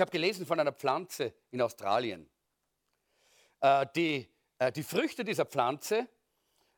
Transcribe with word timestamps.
Ich 0.00 0.02
habe 0.02 0.12
gelesen 0.12 0.46
von 0.46 0.58
einer 0.58 0.72
Pflanze 0.72 1.34
in 1.50 1.60
Australien. 1.60 2.26
Äh, 3.60 3.86
die, 3.94 4.28
äh, 4.58 4.72
die 4.72 4.82
Früchte 4.82 5.24
dieser 5.24 5.44
Pflanze 5.44 6.08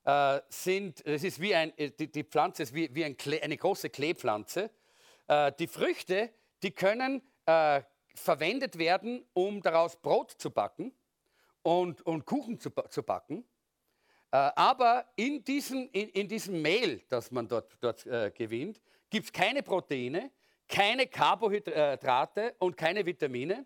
äh, 0.05 0.41
sind, 0.49 1.05
es 1.07 1.23
ist 1.25 1.41
wie 1.41 1.55
ein, 1.55 1.73
die, 1.77 2.11
die 2.11 2.25
Pflanze 2.25 2.65
ist 2.65 2.75
wie, 2.75 2.93
wie 2.95 3.05
ein 3.05 3.17
Klee, 3.17 3.41
eine 3.41 3.57
große 3.57 3.91
Kleepflanze. 3.91 4.71
Die 5.59 5.69
Früchte, 5.69 6.31
die 6.63 6.73
können 6.73 7.23
verwendet 8.15 8.77
werden, 8.77 9.25
um 9.33 9.63
daraus 9.63 9.97
Brot 9.97 10.33
zu 10.33 10.51
backen 10.51 10.93
und, 11.63 12.03
und 12.03 12.27
Kuchen 12.27 12.59
zu, 12.59 12.71
zu 12.91 13.03
backen. 13.03 13.45
Aber 14.31 15.07
in 15.17 15.43
diesem, 15.45 15.89
in, 15.93 16.09
in 16.11 16.29
diesem 16.29 16.61
Mehl, 16.61 17.03
das 17.09 17.31
man 17.31 17.49
dort, 17.49 17.79
dort 17.81 18.05
äh, 18.05 18.31
gewinnt, 18.35 18.83
gibt 19.09 19.27
es 19.27 19.33
keine 19.33 19.63
Proteine, 19.63 20.33
keine 20.69 21.07
Carbohydrate 21.07 22.57
und 22.59 22.77
keine 22.77 23.07
Vitamine, 23.07 23.65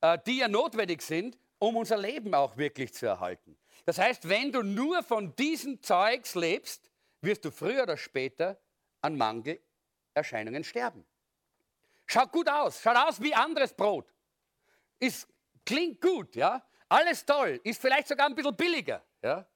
äh, 0.00 0.18
die 0.26 0.38
ja 0.38 0.48
notwendig 0.48 1.00
sind, 1.00 1.38
um 1.62 1.76
unser 1.76 1.96
Leben 1.96 2.34
auch 2.34 2.56
wirklich 2.56 2.92
zu 2.92 3.06
erhalten. 3.06 3.56
Das 3.84 3.96
heißt, 3.96 4.28
wenn 4.28 4.50
du 4.50 4.62
nur 4.62 5.04
von 5.04 5.32
diesem 5.36 5.80
Zeugs 5.80 6.34
lebst, 6.34 6.90
wirst 7.20 7.44
du 7.44 7.52
früher 7.52 7.84
oder 7.84 7.96
später 7.96 8.60
an 9.00 9.16
Mangelerscheinungen 9.16 10.64
sterben. 10.64 11.06
Schaut 12.06 12.32
gut 12.32 12.48
aus, 12.48 12.82
schaut 12.82 12.96
aus 12.96 13.22
wie 13.22 13.32
anderes 13.32 13.72
Brot. 13.74 14.12
Ist, 14.98 15.28
klingt 15.64 16.00
gut, 16.00 16.34
ja? 16.34 16.66
Alles 16.88 17.24
toll, 17.24 17.60
ist 17.62 17.80
vielleicht 17.80 18.08
sogar 18.08 18.26
ein 18.26 18.34
bisschen 18.34 18.56
billiger, 18.56 19.04
ja? 19.22 19.46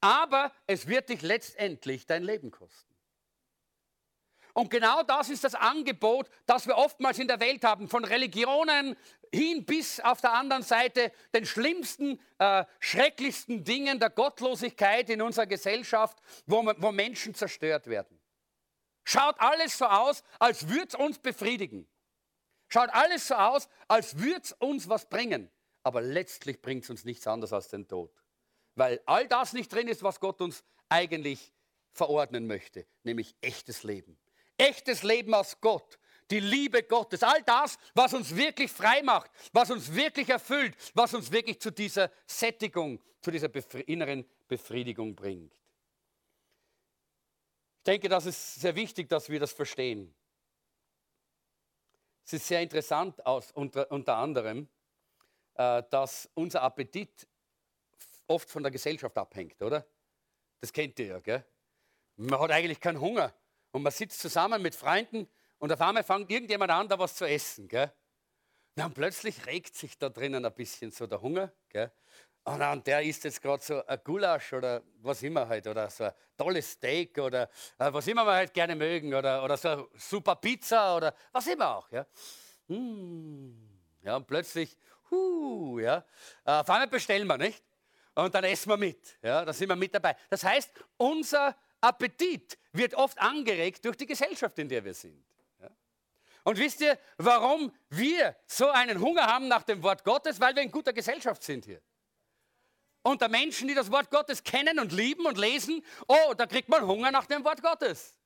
Aber 0.00 0.52
es 0.66 0.88
wird 0.88 1.08
dich 1.08 1.22
letztendlich 1.22 2.04
dein 2.04 2.24
Leben 2.24 2.50
kosten. 2.50 2.87
Und 4.54 4.70
genau 4.70 5.02
das 5.02 5.28
ist 5.28 5.44
das 5.44 5.54
Angebot, 5.54 6.28
das 6.46 6.66
wir 6.66 6.76
oftmals 6.76 7.18
in 7.18 7.28
der 7.28 7.40
Welt 7.40 7.64
haben, 7.64 7.88
von 7.88 8.04
Religionen 8.04 8.96
hin 9.32 9.64
bis 9.64 10.00
auf 10.00 10.20
der 10.20 10.32
anderen 10.32 10.62
Seite 10.62 11.12
den 11.34 11.46
schlimmsten, 11.46 12.18
äh, 12.38 12.64
schrecklichsten 12.80 13.64
Dingen 13.64 13.98
der 13.98 14.10
Gottlosigkeit 14.10 15.10
in 15.10 15.22
unserer 15.22 15.46
Gesellschaft, 15.46 16.18
wo, 16.46 16.64
wo 16.78 16.92
Menschen 16.92 17.34
zerstört 17.34 17.86
werden. 17.86 18.18
Schaut 19.04 19.40
alles 19.40 19.78
so 19.78 19.86
aus, 19.86 20.22
als 20.38 20.68
würde 20.68 20.88
es 20.88 20.94
uns 20.94 21.18
befriedigen. 21.18 21.88
Schaut 22.68 22.90
alles 22.90 23.28
so 23.28 23.34
aus, 23.34 23.68
als 23.86 24.18
würde 24.18 24.40
es 24.42 24.52
uns 24.52 24.88
was 24.88 25.08
bringen. 25.08 25.50
Aber 25.82 26.02
letztlich 26.02 26.60
bringt 26.60 26.84
es 26.84 26.90
uns 26.90 27.04
nichts 27.04 27.26
anderes 27.26 27.52
als 27.52 27.68
den 27.68 27.88
Tod. 27.88 28.12
Weil 28.74 29.00
all 29.06 29.26
das 29.26 29.54
nicht 29.54 29.72
drin 29.72 29.88
ist, 29.88 30.02
was 30.02 30.20
Gott 30.20 30.40
uns 30.40 30.62
eigentlich 30.88 31.52
verordnen 31.92 32.46
möchte, 32.46 32.86
nämlich 33.02 33.34
echtes 33.40 33.82
Leben. 33.82 34.18
Echtes 34.58 35.04
Leben 35.04 35.32
aus 35.34 35.60
Gott, 35.60 35.98
die 36.30 36.40
Liebe 36.40 36.82
Gottes, 36.82 37.22
all 37.22 37.42
das, 37.44 37.78
was 37.94 38.12
uns 38.12 38.34
wirklich 38.34 38.70
frei 38.70 39.02
macht, 39.02 39.30
was 39.52 39.70
uns 39.70 39.94
wirklich 39.94 40.28
erfüllt, 40.28 40.76
was 40.94 41.14
uns 41.14 41.30
wirklich 41.30 41.60
zu 41.60 41.70
dieser 41.70 42.10
Sättigung, 42.26 43.00
zu 43.20 43.30
dieser 43.30 43.48
inneren 43.88 44.28
Befriedigung 44.48 45.14
bringt. 45.14 45.54
Ich 47.78 47.84
denke, 47.84 48.08
das 48.08 48.26
ist 48.26 48.56
sehr 48.56 48.74
wichtig, 48.74 49.08
dass 49.08 49.30
wir 49.30 49.40
das 49.40 49.52
verstehen. 49.52 50.14
Es 52.26 52.34
ist 52.34 52.46
sehr 52.46 52.60
interessant, 52.60 53.24
aus, 53.24 53.52
unter, 53.52 53.90
unter 53.90 54.16
anderem, 54.16 54.68
äh, 55.54 55.82
dass 55.88 56.28
unser 56.34 56.62
Appetit 56.62 57.26
oft 58.26 58.50
von 58.50 58.62
der 58.62 58.72
Gesellschaft 58.72 59.16
abhängt, 59.16 59.62
oder? 59.62 59.86
Das 60.60 60.72
kennt 60.72 60.98
ihr 60.98 61.06
ja, 61.06 61.20
gell? 61.20 61.44
Man 62.16 62.38
hat 62.40 62.50
eigentlich 62.50 62.80
keinen 62.80 63.00
Hunger 63.00 63.32
und 63.78 63.84
man 63.84 63.92
sitzt 63.92 64.18
zusammen 64.18 64.60
mit 64.60 64.74
Freunden 64.74 65.28
und 65.58 65.72
auf 65.72 65.80
einmal 65.80 66.02
fängt 66.02 66.28
irgendjemand 66.32 66.72
an, 66.72 66.88
da 66.88 66.98
was 66.98 67.14
zu 67.14 67.24
essen, 67.24 67.68
gell? 67.68 67.92
Und 68.74 68.92
plötzlich 68.92 69.46
regt 69.46 69.76
sich 69.76 69.96
da 69.96 70.08
drinnen 70.08 70.44
ein 70.44 70.52
bisschen 70.52 70.90
so 70.90 71.06
der 71.06 71.22
Hunger, 71.22 71.52
gell? 71.68 71.92
Und 72.42 72.58
dann, 72.58 72.82
der 72.82 73.04
isst 73.04 73.22
jetzt 73.22 73.40
gerade 73.40 73.62
so 73.62 73.86
ein 73.86 74.00
Gulasch 74.02 74.52
oder 74.52 74.82
was 75.00 75.22
immer 75.22 75.46
halt, 75.46 75.68
oder 75.68 75.88
so 75.90 76.04
ein 76.04 76.12
tolles 76.36 76.72
Steak 76.72 77.18
oder 77.18 77.44
äh, 77.78 77.92
was 77.92 78.08
immer 78.08 78.24
wir 78.24 78.32
halt 78.32 78.52
gerne 78.52 78.74
mögen 78.74 79.14
oder, 79.14 79.44
oder 79.44 79.56
so 79.56 79.68
eine 79.68 79.88
super 79.94 80.34
Pizza 80.34 80.96
oder 80.96 81.14
was 81.30 81.46
immer 81.46 81.76
auch, 81.76 81.88
ja? 81.92 82.04
Mm. 82.66 83.52
Ja, 84.02 84.16
und 84.16 84.26
plötzlich, 84.26 84.76
huh, 85.08 85.78
ja, 85.78 86.04
äh, 86.44 86.50
auf 86.50 86.68
einmal 86.68 86.88
bestellen 86.88 87.28
wir, 87.28 87.38
nicht? 87.38 87.62
Und 88.16 88.34
dann 88.34 88.42
essen 88.42 88.70
wir 88.70 88.76
mit, 88.76 89.18
ja, 89.22 89.44
da 89.44 89.52
sind 89.52 89.68
wir 89.68 89.76
mit 89.76 89.94
dabei. 89.94 90.16
Das 90.30 90.42
heißt, 90.42 90.72
unser 90.96 91.54
Appetit 91.80 92.58
wird 92.72 92.94
oft 92.94 93.18
angeregt 93.18 93.84
durch 93.84 93.96
die 93.96 94.06
Gesellschaft, 94.06 94.58
in 94.58 94.68
der 94.68 94.84
wir 94.84 94.94
sind. 94.94 95.24
Und 96.44 96.56
wisst 96.56 96.80
ihr, 96.80 96.98
warum 97.18 97.70
wir 97.90 98.34
so 98.46 98.70
einen 98.70 99.00
Hunger 99.00 99.26
haben 99.26 99.48
nach 99.48 99.64
dem 99.64 99.82
Wort 99.82 100.02
Gottes? 100.02 100.40
Weil 100.40 100.54
wir 100.56 100.62
in 100.62 100.70
guter 100.70 100.94
Gesellschaft 100.94 101.42
sind 101.42 101.66
hier. 101.66 101.82
Unter 103.02 103.28
Menschen, 103.28 103.68
die 103.68 103.74
das 103.74 103.90
Wort 103.90 104.10
Gottes 104.10 104.42
kennen 104.42 104.78
und 104.78 104.92
lieben 104.92 105.26
und 105.26 105.36
lesen, 105.36 105.84
oh, 106.06 106.32
da 106.34 106.46
kriegt 106.46 106.70
man 106.70 106.86
Hunger 106.86 107.10
nach 107.10 107.26
dem 107.26 107.44
Wort 107.44 107.62
Gottes. 107.62 108.18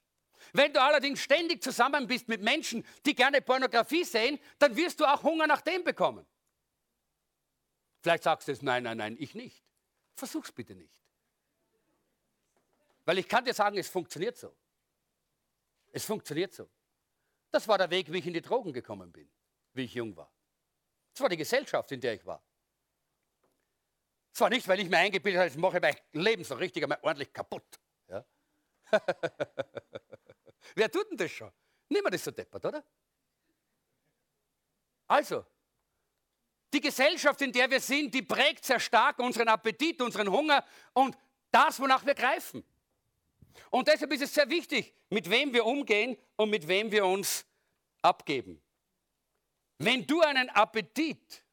Wenn 0.52 0.72
du 0.72 0.80
allerdings 0.80 1.20
ständig 1.20 1.62
zusammen 1.62 2.06
bist 2.06 2.28
mit 2.28 2.42
Menschen, 2.42 2.86
die 3.04 3.14
gerne 3.14 3.41
Pornografie 3.41 4.04
sehen, 4.04 4.38
dann 4.58 4.76
wirst 4.76 5.00
du 5.00 5.04
auch 5.04 5.22
Hunger 5.22 5.46
nach 5.46 5.60
dem 5.60 5.82
bekommen. 5.82 6.26
Vielleicht 8.02 8.22
sagst 8.24 8.48
du 8.48 8.52
es, 8.52 8.62
nein, 8.62 8.84
nein, 8.84 8.98
nein, 8.98 9.16
ich 9.18 9.34
nicht. 9.34 9.64
Versuch's 10.14 10.52
bitte 10.52 10.76
nicht. 10.76 11.00
Weil 13.12 13.18
ich 13.18 13.28
kann 13.28 13.44
dir 13.44 13.52
sagen, 13.52 13.76
es 13.76 13.90
funktioniert 13.90 14.38
so. 14.38 14.56
Es 15.90 16.02
funktioniert 16.02 16.54
so. 16.54 16.66
Das 17.50 17.68
war 17.68 17.76
der 17.76 17.90
Weg, 17.90 18.10
wie 18.10 18.20
ich 18.20 18.26
in 18.26 18.32
die 18.32 18.40
Drogen 18.40 18.72
gekommen 18.72 19.12
bin, 19.12 19.30
wie 19.74 19.84
ich 19.84 19.92
jung 19.92 20.16
war. 20.16 20.32
Das 21.12 21.20
war 21.20 21.28
die 21.28 21.36
Gesellschaft, 21.36 21.92
in 21.92 22.00
der 22.00 22.14
ich 22.14 22.24
war. 22.24 22.42
Es 24.32 24.40
war 24.40 24.48
nicht, 24.48 24.66
weil 24.66 24.80
ich 24.80 24.88
mir 24.88 24.96
eingebildet 24.96 25.40
habe, 25.40 25.50
ich 25.50 25.56
mache 25.58 25.78
mein 25.78 25.94
Leben 26.12 26.42
so 26.42 26.54
richtig 26.54 26.84
einmal 26.84 27.00
ordentlich 27.02 27.30
kaputt. 27.34 27.78
Ja? 28.08 28.24
Wer 30.74 30.90
tut 30.90 31.10
denn 31.10 31.18
das 31.18 31.32
schon? 31.32 31.52
Niemand 31.90 32.14
ist 32.14 32.24
so 32.24 32.30
deppert, 32.30 32.64
oder? 32.64 32.82
Also, 35.08 35.44
die 36.72 36.80
Gesellschaft, 36.80 37.42
in 37.42 37.52
der 37.52 37.70
wir 37.70 37.80
sind, 37.80 38.14
die 38.14 38.22
prägt 38.22 38.64
sehr 38.64 38.80
stark 38.80 39.18
unseren 39.18 39.48
Appetit, 39.48 40.00
unseren 40.00 40.30
Hunger 40.30 40.64
und 40.94 41.14
das, 41.50 41.78
wonach 41.78 42.06
wir 42.06 42.14
greifen. 42.14 42.64
Und 43.70 43.88
deshalb 43.88 44.12
ist 44.12 44.22
es 44.22 44.34
sehr 44.34 44.48
wichtig, 44.48 44.94
mit 45.10 45.28
wem 45.30 45.52
wir 45.52 45.64
umgehen 45.64 46.16
und 46.36 46.50
mit 46.50 46.68
wem 46.68 46.90
wir 46.90 47.04
uns 47.04 47.44
abgeben. 48.02 48.62
Wenn 49.78 50.06
du 50.06 50.20
einen 50.20 50.48
Appetit 50.50 51.44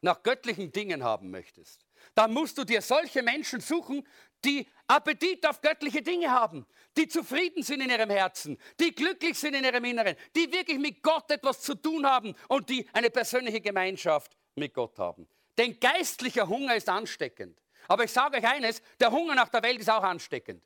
nach 0.00 0.22
göttlichen 0.22 0.72
Dingen 0.72 1.02
haben 1.02 1.30
möchtest, 1.30 1.86
dann 2.14 2.32
musst 2.32 2.58
du 2.58 2.64
dir 2.64 2.82
solche 2.82 3.22
Menschen 3.22 3.60
suchen, 3.60 4.06
die 4.44 4.66
Appetit 4.88 5.46
auf 5.46 5.60
göttliche 5.60 6.02
Dinge 6.02 6.30
haben, 6.30 6.66
die 6.96 7.06
zufrieden 7.06 7.62
sind 7.62 7.80
in 7.80 7.90
ihrem 7.90 8.10
Herzen, 8.10 8.58
die 8.80 8.92
glücklich 8.92 9.38
sind 9.38 9.54
in 9.54 9.64
ihrem 9.64 9.84
Inneren, 9.84 10.16
die 10.34 10.52
wirklich 10.52 10.78
mit 10.78 11.02
Gott 11.02 11.30
etwas 11.30 11.60
zu 11.60 11.74
tun 11.74 12.06
haben 12.06 12.34
und 12.48 12.68
die 12.68 12.88
eine 12.92 13.10
persönliche 13.10 13.60
Gemeinschaft 13.60 14.36
mit 14.56 14.74
Gott 14.74 14.98
haben. 14.98 15.28
Denn 15.56 15.78
geistlicher 15.78 16.48
Hunger 16.48 16.74
ist 16.74 16.88
ansteckend. 16.88 17.61
Aber 17.88 18.04
ich 18.04 18.12
sage 18.12 18.38
euch 18.38 18.46
eines, 18.46 18.82
der 19.00 19.10
Hunger 19.10 19.34
nach 19.34 19.48
der 19.48 19.62
Welt 19.62 19.80
ist 19.80 19.90
auch 19.90 20.02
ansteckend. 20.02 20.62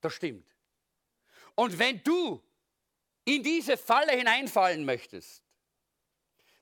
Das 0.00 0.14
stimmt. 0.14 0.46
Und 1.54 1.78
wenn 1.78 2.02
du 2.02 2.42
in 3.24 3.42
diese 3.42 3.76
Falle 3.76 4.12
hineinfallen 4.12 4.84
möchtest, 4.84 5.42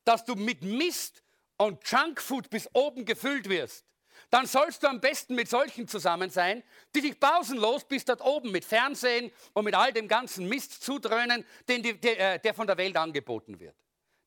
dass 0.04 0.24
du 0.24 0.34
mit 0.34 0.62
Mist 0.62 1.22
und 1.56 1.86
Junkfood 1.88 2.50
bis 2.50 2.68
oben 2.72 3.04
gefüllt 3.04 3.48
wirst, 3.48 3.84
dann 4.30 4.46
sollst 4.46 4.82
du 4.82 4.88
am 4.88 5.00
besten 5.00 5.34
mit 5.34 5.48
solchen 5.48 5.86
zusammen 5.86 6.30
sein, 6.30 6.62
die 6.94 7.00
dich 7.00 7.20
pausenlos 7.20 7.84
bis 7.84 8.04
dort 8.04 8.20
oben 8.20 8.50
mit 8.50 8.64
Fernsehen 8.64 9.30
und 9.52 9.64
mit 9.64 9.74
all 9.74 9.92
dem 9.92 10.08
ganzen 10.08 10.48
Mist 10.48 10.82
zudröhnen, 10.82 11.44
den 11.68 11.82
die, 11.82 12.00
der, 12.00 12.34
äh, 12.34 12.38
der 12.40 12.54
von 12.54 12.66
der 12.66 12.76
Welt 12.76 12.96
angeboten 12.96 13.60
wird. 13.60 13.76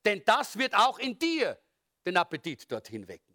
Denn 0.04 0.22
das 0.24 0.56
wird 0.56 0.74
auch 0.74 0.98
in 0.98 1.18
dir 1.18 1.58
den 2.06 2.16
Appetit 2.16 2.70
dorthin 2.70 3.06
wecken. 3.06 3.27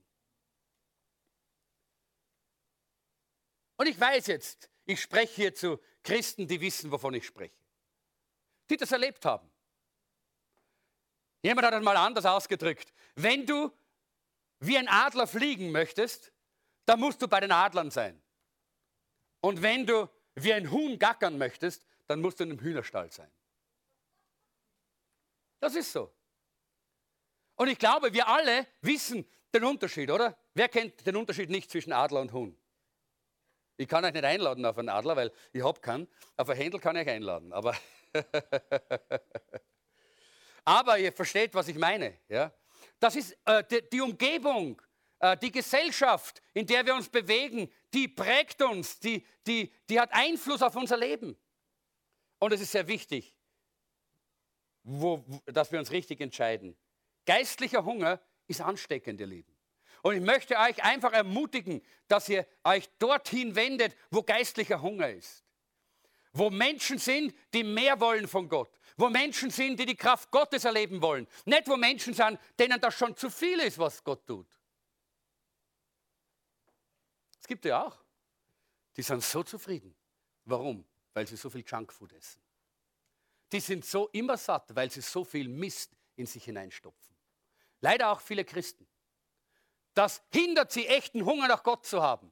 Und 3.84 3.90
ich 3.90 4.00
weiß 4.00 4.28
jetzt, 4.28 4.70
ich 4.86 5.02
spreche 5.02 5.34
hier 5.36 5.54
zu 5.54 5.78
Christen, 6.04 6.48
die 6.48 6.62
wissen, 6.62 6.90
wovon 6.90 7.16
ich 7.16 7.26
spreche, 7.26 7.54
die 8.70 8.78
das 8.78 8.94
erlebt 8.94 9.26
haben. 9.26 9.52
Jemand 11.42 11.68
hat 11.68 11.74
das 11.74 11.84
mal 11.84 11.98
anders 11.98 12.26
ausgedrückt. 12.26 12.94
Wenn 13.16 13.46
du 13.46 13.74
wie 14.60 14.78
ein 14.78 14.88
Adler 14.88 15.28
fliegen 15.28 15.74
möchtest, 15.74 16.32
dann 16.86 17.02
musst 17.02 17.22
du 17.22 17.28
bei 17.28 17.42
den 17.42 17.52
Adlern 17.52 17.92
sein. 17.92 18.24
Und 19.42 19.62
wenn 19.62 19.86
du 19.86 20.10
wie 20.36 20.54
ein 20.54 20.72
Huhn 20.72 20.98
gackern 20.98 21.38
möchtest, 21.38 21.86
dann 22.08 22.22
musst 22.22 22.40
du 22.40 22.46
in 22.46 22.52
einem 22.52 22.62
Hühnerstall 22.62 23.12
sein. 23.12 23.34
Das 25.60 25.76
ist 25.76 25.92
so. 25.92 26.10
Und 27.56 27.68
ich 27.68 27.80
glaube, 27.80 28.14
wir 28.14 28.30
alle 28.30 28.66
wissen 28.80 29.30
den 29.54 29.66
Unterschied, 29.66 30.10
oder? 30.10 30.38
Wer 30.54 30.70
kennt 30.70 31.06
den 31.06 31.18
Unterschied 31.18 31.50
nicht 31.50 31.70
zwischen 31.70 31.92
Adler 31.92 32.22
und 32.22 32.32
Huhn? 32.32 32.58
Ich 33.78 33.88
kann 33.88 34.06
euch 34.06 34.14
nicht 34.14 34.24
einladen 34.24 34.66
auf 34.66 34.78
einen 34.78 34.90
Adler, 34.90 35.16
weil 35.16 35.32
ich 35.52 35.64
habe 35.64 35.80
keinen. 35.80 36.08
Auf 36.38 36.50
ein 36.50 36.58
Händel 36.58 36.80
kann 36.80 36.96
ich 36.96 37.08
euch 37.08 37.14
einladen. 37.14 37.52
Aber, 37.52 37.76
aber 40.66 41.00
ihr 41.00 41.12
versteht, 41.12 41.54
was 41.56 41.68
ich 41.68 41.78
meine. 41.78 42.20
Ja? 42.30 42.54
Das 43.00 43.16
ist 43.16 43.38
äh, 43.46 43.64
die, 43.70 43.90
die, 43.90 44.02
Umgebung, 44.02 44.82
äh, 45.20 45.36
die 45.38 45.52
Gesellschaft, 45.52 46.42
in 46.54 46.68
der 46.68 46.86
wir 46.86 46.94
uns 46.94 47.10
bewegen, 47.10 47.72
die 47.94 48.08
prägt 48.08 48.62
uns, 48.62 49.00
die, 49.00 49.26
die, 49.48 49.74
die 49.90 50.00
hat 50.00 50.10
Einfluss 50.14 50.62
auf 50.62 50.76
unser 50.76 50.98
Leben. 50.98 51.36
Und 52.40 52.54
es 52.54 52.62
ist 52.62 52.72
sehr 52.72 52.88
wichtig, 52.88 53.36
wo, 54.84 55.24
dass 55.46 55.72
wir 55.72 55.80
uns 55.80 55.92
richtig 55.92 56.22
entscheiden. 56.22 56.78
Geistlicher 57.26 57.86
Hunger 57.86 58.20
ist 58.48 58.62
ansteckend, 58.62 59.20
ihr 59.20 59.28
Lieben. 59.28 59.53
Und 60.04 60.16
ich 60.18 60.22
möchte 60.22 60.58
euch 60.58 60.84
einfach 60.84 61.14
ermutigen, 61.14 61.82
dass 62.10 62.28
ihr 62.28 62.46
euch 62.66 62.90
dorthin 63.00 63.56
wendet, 63.56 63.96
wo 64.12 64.22
geistlicher 64.22 64.82
Hunger 64.82 65.10
ist. 65.10 65.46
Wo 66.34 66.50
Menschen 66.50 66.98
sind, 66.98 67.34
die 67.54 67.64
mehr 67.64 68.00
wollen 68.02 68.28
von 68.28 68.50
Gott. 68.50 68.78
Wo 68.98 69.10
Menschen 69.10 69.50
sind, 69.50 69.80
die 69.80 69.86
die 69.86 69.96
Kraft 69.96 70.30
Gottes 70.30 70.66
erleben 70.66 71.02
wollen. 71.02 71.26
Nicht 71.46 71.70
wo 71.70 71.78
Menschen 71.78 72.14
sind, 72.14 72.38
denen 72.60 72.82
das 72.82 72.96
schon 72.96 73.16
zu 73.16 73.30
viel 73.30 73.60
ist, 73.62 73.80
was 73.80 74.04
Gott 74.04 74.28
tut. 74.28 74.48
Es 77.40 77.48
gibt 77.48 77.64
ja 77.64 77.86
auch. 77.86 77.98
Die 78.98 79.04
sind 79.04 79.24
so 79.24 79.42
zufrieden. 79.42 79.96
Warum? 80.44 80.86
Weil 81.14 81.28
sie 81.28 81.38
so 81.38 81.50
viel 81.50 81.64
Junkfood 81.66 82.12
essen. 82.12 82.42
Die 83.54 83.62
sind 83.62 83.86
so 83.86 84.10
immer 84.10 84.36
satt, 84.36 84.76
weil 84.76 84.92
sie 84.92 85.02
so 85.02 85.24
viel 85.24 85.48
Mist 85.48 85.96
in 86.18 86.26
sich 86.26 86.44
hineinstopfen. 86.44 87.16
Leider 87.80 88.12
auch 88.12 88.20
viele 88.20 88.44
Christen. 88.44 88.86
Das 89.94 90.22
hindert 90.32 90.72
sie, 90.72 90.88
echten 90.88 91.26
Hunger 91.26 91.48
nach 91.48 91.64
Gott 91.64 91.86
zu 91.86 92.02
haben. 92.02 92.32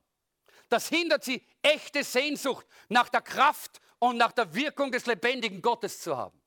Das 0.69 0.87
hindert 0.87 1.23
sie, 1.23 1.45
echte 1.61 2.03
Sehnsucht 2.03 2.65
nach 2.89 3.09
der 3.09 3.21
Kraft 3.21 3.81
und 3.99 4.17
nach 4.17 4.31
der 4.31 4.53
Wirkung 4.55 4.91
des 4.91 5.05
lebendigen 5.05 5.61
Gottes 5.61 5.99
zu 5.99 6.17
haben. 6.17 6.41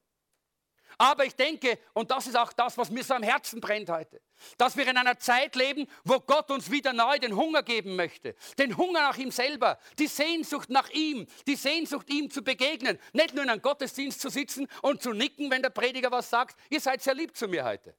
Aber 0.99 1.25
ich 1.25 1.35
denke, 1.35 1.79
und 1.93 2.11
das 2.11 2.27
ist 2.27 2.37
auch 2.37 2.53
das, 2.53 2.79
was 2.79 2.91
mir 2.91 3.03
so 3.03 3.15
am 3.15 3.23
Herzen 3.23 3.61
brennt 3.61 3.91
heute, 3.91 4.21
dass 4.59 4.77
wir 4.77 4.87
in 4.87 4.97
einer 4.97 5.19
Zeit 5.19 5.57
leben, 5.57 5.87
wo 6.05 6.21
Gott 6.21 6.51
uns 6.51 6.71
wieder 6.71 6.93
neu 6.93 7.19
den 7.19 7.37
Hunger 7.37 7.63
geben 7.63 7.97
möchte. 7.97 8.35
Den 8.59 8.77
Hunger 8.77 9.01
nach 9.01 9.17
ihm 9.17 9.31
selber, 9.31 9.79
die 9.99 10.07
Sehnsucht 10.07 10.71
nach 10.71 10.89
ihm, 10.91 11.27
die 11.47 11.57
Sehnsucht 11.57 12.09
ihm 12.11 12.31
zu 12.31 12.43
begegnen. 12.43 12.99
Nicht 13.13 13.35
nur 13.35 13.45
in 13.45 13.51
einem 13.51 13.63
Gottesdienst 13.63 14.21
zu 14.21 14.29
sitzen 14.29 14.69
und 14.83 15.03
zu 15.03 15.13
nicken, 15.13 15.51
wenn 15.51 15.63
der 15.63 15.71
Prediger 15.71 16.11
was 16.11 16.31
sagt. 16.31 16.59
Ihr 16.71 16.81
seid 16.81 17.03
sehr 17.03 17.15
lieb 17.15 17.37
zu 17.37 17.49
mir 17.49 17.65
heute. 17.65 17.95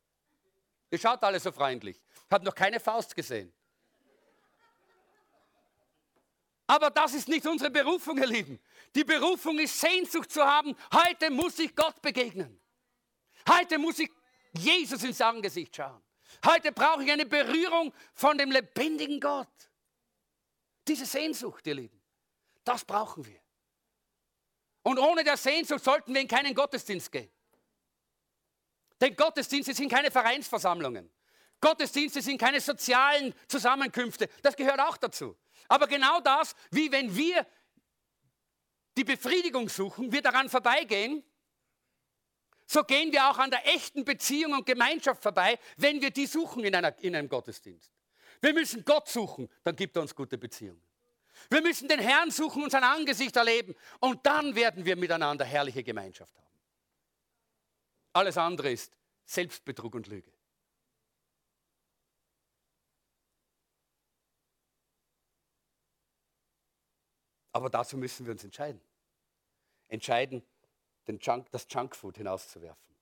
Ihr 0.92 1.00
schaut 1.00 1.24
alle 1.24 1.40
so 1.40 1.52
freundlich. 1.52 2.02
Habe 2.30 2.46
noch 2.46 2.56
keine 2.56 2.80
Faust 2.80 3.16
gesehen. 3.16 3.54
Aber 6.68 6.90
das 6.90 7.14
ist 7.14 7.28
nicht 7.28 7.46
unsere 7.46 7.70
Berufung, 7.70 8.18
ihr 8.18 8.28
Lieben. 8.28 8.60
Die 8.96 9.04
Berufung 9.04 9.60
ist 9.60 9.80
Sehnsucht 9.80 10.32
zu 10.32 10.44
haben. 10.44 10.76
Heute 10.94 11.30
muss 11.30 11.60
ich 11.60 11.76
Gott 11.76 12.02
begegnen. 12.02 12.60
Heute 13.48 13.78
muss 13.78 14.00
ich 14.00 14.10
Jesus 14.54 15.04
ins 15.04 15.22
Angesicht 15.22 15.76
schauen. 15.76 16.02
Heute 16.44 16.72
brauche 16.72 17.04
ich 17.04 17.12
eine 17.12 17.26
Berührung 17.26 17.94
von 18.14 18.38
dem 18.38 18.52
lebendigen 18.52 19.20
Gott. 19.20 19.48
Diese 20.88 21.06
Sehnsucht, 21.06 21.66
ihr 21.68 21.76
Lieben, 21.76 22.02
das 22.64 22.84
brauchen 22.84 23.26
wir. 23.26 23.40
Und 24.84 25.00
ohne 25.00 25.24
der 25.24 25.38
Sehnsucht 25.38 25.84
sollten 25.84 26.14
wir 26.14 26.22
in 26.22 26.28
keinen 26.28 26.54
Gottesdienst 26.54 27.12
gehen. 27.12 27.32
Denn 29.02 29.16
Gottesdienste 29.16 29.74
sind 29.74 29.90
keine 29.90 30.12
Vereinsversammlungen. 30.12 31.10
Gottesdienste 31.62 32.22
sind 32.22 32.38
keine 32.38 32.62
sozialen 32.62 33.34
Zusammenkünfte. 33.48 34.30
Das 34.42 34.56
gehört 34.56 34.80
auch 34.80 34.98
dazu. 34.98 35.36
Aber 35.68 35.88
genau 35.88 36.20
das, 36.22 36.56
wie 36.72 36.92
wenn 36.92 37.16
wir 37.16 37.46
die 38.98 39.04
Befriedigung 39.04 39.68
suchen, 39.68 40.12
wir 40.12 40.22
daran 40.22 40.50
vorbeigehen, 40.50 41.24
so 42.68 42.84
gehen 42.84 43.12
wir 43.12 43.30
auch 43.30 43.38
an 43.38 43.52
der 43.52 43.68
echten 43.68 44.06
Beziehung 44.06 44.54
und 44.54 44.66
Gemeinschaft 44.66 45.22
vorbei, 45.22 45.60
wenn 45.78 46.02
wir 46.02 46.12
die 46.12 46.26
suchen 46.26 46.64
in, 46.64 46.74
einer, 46.74 46.98
in 47.00 47.16
einem 47.16 47.30
Gottesdienst. 47.30 47.92
Wir 48.42 48.54
müssen 48.54 48.84
Gott 48.84 49.08
suchen, 49.08 49.50
dann 49.64 49.76
gibt 49.76 49.96
er 49.96 50.02
uns 50.02 50.16
gute 50.16 50.38
Beziehungen. 50.38 50.82
Wir 51.50 51.62
müssen 51.62 51.88
den 51.88 52.00
Herrn 52.00 52.32
suchen 52.32 52.64
und 52.64 52.72
sein 52.72 52.84
Angesicht 52.84 53.36
erleben 53.36 53.76
und 54.00 54.26
dann 54.26 54.56
werden 54.56 54.86
wir 54.86 54.96
miteinander 54.96 55.46
herrliche 55.46 55.84
Gemeinschaft 55.84 56.36
haben. 56.38 56.46
Alles 58.16 58.38
andere 58.38 58.72
ist 58.72 58.96
Selbstbetrug 59.26 59.94
und 59.94 60.08
Lüge. 60.08 60.32
Aber 67.52 67.70
dazu 67.70 67.98
müssen 67.98 68.26
wir 68.26 68.32
uns 68.32 68.46
entscheiden. 68.46 68.80
Entscheiden, 69.90 70.42
den 71.08 71.20
Junk, 71.20 71.52
das 71.52 71.68
Junkfood 71.70 72.16
hinauszuwerfen. 72.16 72.96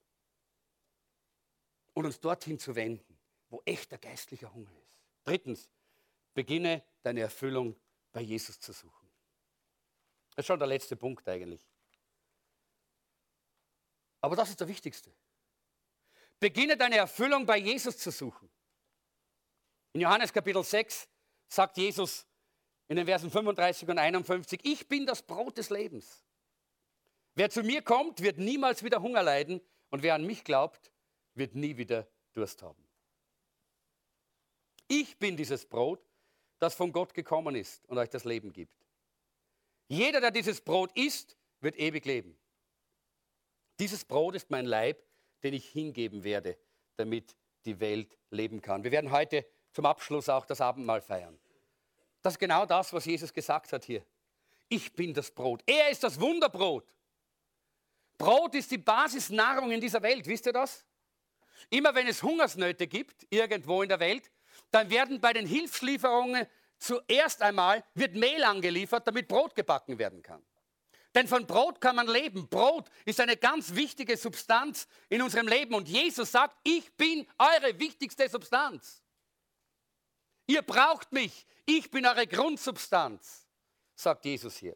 Und 1.94 2.06
uns 2.08 2.20
dorthin 2.20 2.58
zu 2.58 2.76
wenden, 2.76 3.20
wo 3.50 3.62
echter 3.66 4.00
geistlicher 4.00 4.52
Hunger 4.52 4.76
ist. 4.82 5.00
Drittens, 5.26 5.70
beginne 6.34 6.84
deine 7.04 7.22
Erfüllung 7.22 7.80
bei 8.14 8.22
Jesus 8.22 8.60
zu 8.60 8.74
suchen. 8.74 9.08
Das 10.32 10.42
ist 10.42 10.48
schon 10.48 10.58
der 10.58 10.68
letzte 10.68 10.96
Punkt 10.96 11.28
eigentlich. 11.30 11.62
Aber 14.24 14.38
das 14.38 14.50
ist 14.50 14.60
der 14.62 14.70
wichtigste. 14.70 15.12
Beginne 16.40 16.78
deine 16.78 16.96
Erfüllung 16.96 17.46
bei 17.46 17.58
Jesus 17.58 17.98
zu 17.98 18.10
suchen. 18.10 18.50
In 19.92 20.00
Johannes 20.00 20.32
Kapitel 20.32 20.64
6 20.64 21.10
sagt 21.50 21.76
Jesus 21.76 22.26
in 22.88 22.96
den 22.96 23.06
Versen 23.06 23.30
35 23.30 23.90
und 23.90 24.00
51, 24.00 24.62
ich 24.64 24.88
bin 24.88 25.06
das 25.06 25.22
Brot 25.22 25.58
des 25.58 25.70
Lebens. 25.70 26.24
Wer 27.36 27.50
zu 27.50 27.64
mir 27.64 27.82
kommt, 27.82 28.22
wird 28.22 28.38
niemals 28.38 28.82
wieder 28.82 29.02
Hunger 29.02 29.24
leiden 29.24 29.60
und 29.90 30.04
wer 30.04 30.16
an 30.16 30.26
mich 30.26 30.46
glaubt, 30.46 30.94
wird 31.34 31.54
nie 31.54 31.76
wieder 31.76 32.08
Durst 32.32 32.62
haben. 32.62 32.88
Ich 34.88 35.20
bin 35.20 35.36
dieses 35.36 35.66
Brot, 35.66 36.00
das 36.60 36.76
von 36.76 36.94
Gott 36.94 37.14
gekommen 37.14 37.56
ist 37.56 37.86
und 37.90 37.98
euch 37.98 38.10
das 38.10 38.24
Leben 38.24 38.54
gibt. 38.54 38.86
Jeder, 39.90 40.22
der 40.22 40.32
dieses 40.32 40.62
Brot 40.62 40.98
isst, 40.98 41.36
wird 41.60 41.76
ewig 41.76 42.06
leben. 42.06 42.38
Dieses 43.80 44.06
Brot 44.06 44.36
ist 44.36 44.50
mein 44.50 44.66
Leib, 44.66 45.04
den 45.44 45.54
ich 45.54 45.68
hingeben 45.70 46.24
werde, 46.24 46.58
damit 46.96 47.36
die 47.66 47.80
Welt 47.80 48.18
leben 48.30 48.62
kann. 48.62 48.84
Wir 48.84 48.92
werden 48.92 49.12
heute 49.12 49.46
zum 49.72 49.86
Abschluss 49.86 50.30
auch 50.30 50.46
das 50.46 50.62
Abendmahl 50.62 51.02
feiern. 51.02 51.38
Das 52.22 52.34
ist 52.34 52.40
genau 52.40 52.66
das, 52.66 52.94
was 52.94 53.06
Jesus 53.06 53.34
gesagt 53.34 53.74
hat 53.74 53.84
hier. 53.84 54.06
Ich 54.70 54.94
bin 54.94 55.14
das 55.14 55.32
Brot. 55.32 55.62
Er 55.66 55.90
ist 55.90 56.04
das 56.04 56.20
Wunderbrot. 56.20 56.86
Brot 58.18 58.56
ist 58.56 58.72
die 58.72 58.78
Basisnahrung 58.78 59.72
in 59.72 59.82
dieser 59.82 60.02
Welt, 60.02 60.26
wisst 60.28 60.46
ihr 60.46 60.54
das? 60.54 60.86
Immer 61.70 61.94
wenn 61.96 62.08
es 62.08 62.24
Hungersnöte 62.24 62.88
gibt, 62.88 63.26
irgendwo 63.30 63.82
in 63.82 63.90
der 63.90 64.00
Welt, 64.00 64.32
dann 64.72 64.90
werden 64.90 65.20
bei 65.20 65.34
den 65.34 65.46
Hilfslieferungen 65.46 66.48
zuerst 66.78 67.42
einmal 67.42 67.84
wird 67.94 68.16
Mehl 68.16 68.44
angeliefert, 68.44 69.08
damit 69.08 69.28
Brot 69.28 69.56
gebacken 69.56 69.98
werden 69.98 70.22
kann. 70.22 70.44
Denn 71.16 71.28
von 71.28 71.46
Brot 71.46 71.80
kann 71.80 71.96
man 71.96 72.08
leben. 72.08 72.48
Brot 72.48 72.90
ist 73.06 73.20
eine 73.20 73.38
ganz 73.38 73.76
wichtige 73.76 74.18
Substanz 74.18 74.88
in 75.10 75.22
unserem 75.22 75.48
Leben. 75.48 75.76
Und 75.76 75.88
Jesus 75.88 76.32
sagt, 76.32 76.58
ich 76.64 76.92
bin 76.96 77.28
eure 77.38 77.80
wichtigste 77.80 78.28
Substanz. 78.28 79.04
Ihr 80.48 80.64
braucht 80.64 81.12
mich. 81.12 81.46
Ich 81.66 81.90
bin 81.90 82.06
eure 82.06 82.28
Grundsubstanz, 82.28 83.48
sagt 83.96 84.26
Jesus 84.26 84.58
hier. 84.58 84.76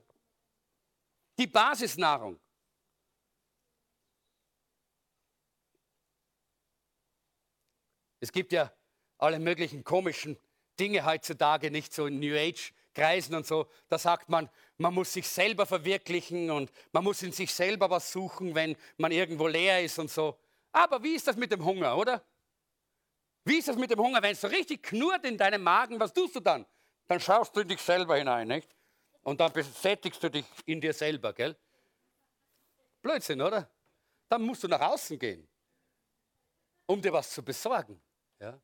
Die 1.38 1.48
Basisnahrung. 1.48 2.40
Es 8.20 8.32
gibt 8.32 8.52
ja 8.52 8.72
alle 9.18 9.40
möglichen 9.40 9.84
komischen 9.84 10.38
Dinge 10.80 11.06
heutzutage, 11.06 11.72
nicht 11.72 11.94
so 11.94 12.06
in 12.06 12.20
New 12.20 12.36
Age 12.36 12.74
Kreisen 12.98 13.36
und 13.36 13.46
so, 13.46 13.68
da 13.90 14.00
sagt 14.00 14.28
man, 14.28 14.50
man 14.78 14.94
muss 14.94 15.14
sich 15.14 15.28
selber 15.28 15.68
verwirklichen 15.68 16.50
und 16.50 16.72
man 16.92 17.04
muss 17.04 17.22
in 17.22 17.32
sich 17.32 17.54
selber 17.54 17.90
was 17.92 18.12
suchen, 18.12 18.56
wenn 18.56 18.76
man 18.98 19.12
irgendwo 19.12 19.48
leer 19.48 19.84
ist 19.84 20.00
und 20.00 20.10
so. 20.10 20.36
Aber 20.72 21.04
wie 21.04 21.14
ist 21.16 21.28
das 21.28 21.36
mit 21.36 21.52
dem 21.52 21.64
Hunger, 21.64 21.96
oder? 21.96 22.24
Wie 23.46 23.60
ist 23.60 23.68
das 23.68 23.78
mit 23.78 23.92
dem 23.92 24.00
Hunger? 24.00 24.22
Wenn 24.24 24.32
es 24.32 24.42
so 24.42 24.48
richtig 24.48 24.82
knurrt 24.82 25.26
in 25.26 25.38
deinem 25.38 25.62
Magen, 25.62 26.00
was 26.00 26.12
tust 26.12 26.36
du 26.36 26.40
dann? 26.40 26.66
Dann 27.08 27.20
schaust 27.20 27.56
du 27.56 27.62
in 27.62 27.68
dich 27.68 27.82
selber 27.82 28.18
hinein, 28.18 28.48
nicht? 28.48 28.76
Und 29.22 29.40
dann 29.40 29.54
besättigst 29.54 30.22
du 30.24 30.30
dich 30.30 30.46
in 30.66 30.82
dir 30.82 30.94
selber, 30.94 31.34
gell? 31.34 31.56
Blödsinn, 33.02 33.42
oder? 33.42 33.70
Dann 34.28 34.42
musst 34.42 34.64
du 34.64 34.68
nach 34.68 34.82
außen 34.82 35.20
gehen. 35.20 35.48
um 36.88 37.02
dir 37.02 37.14
was 37.14 37.30
zu 37.30 37.44
besorgen. 37.44 38.02
Ja? 38.40 38.60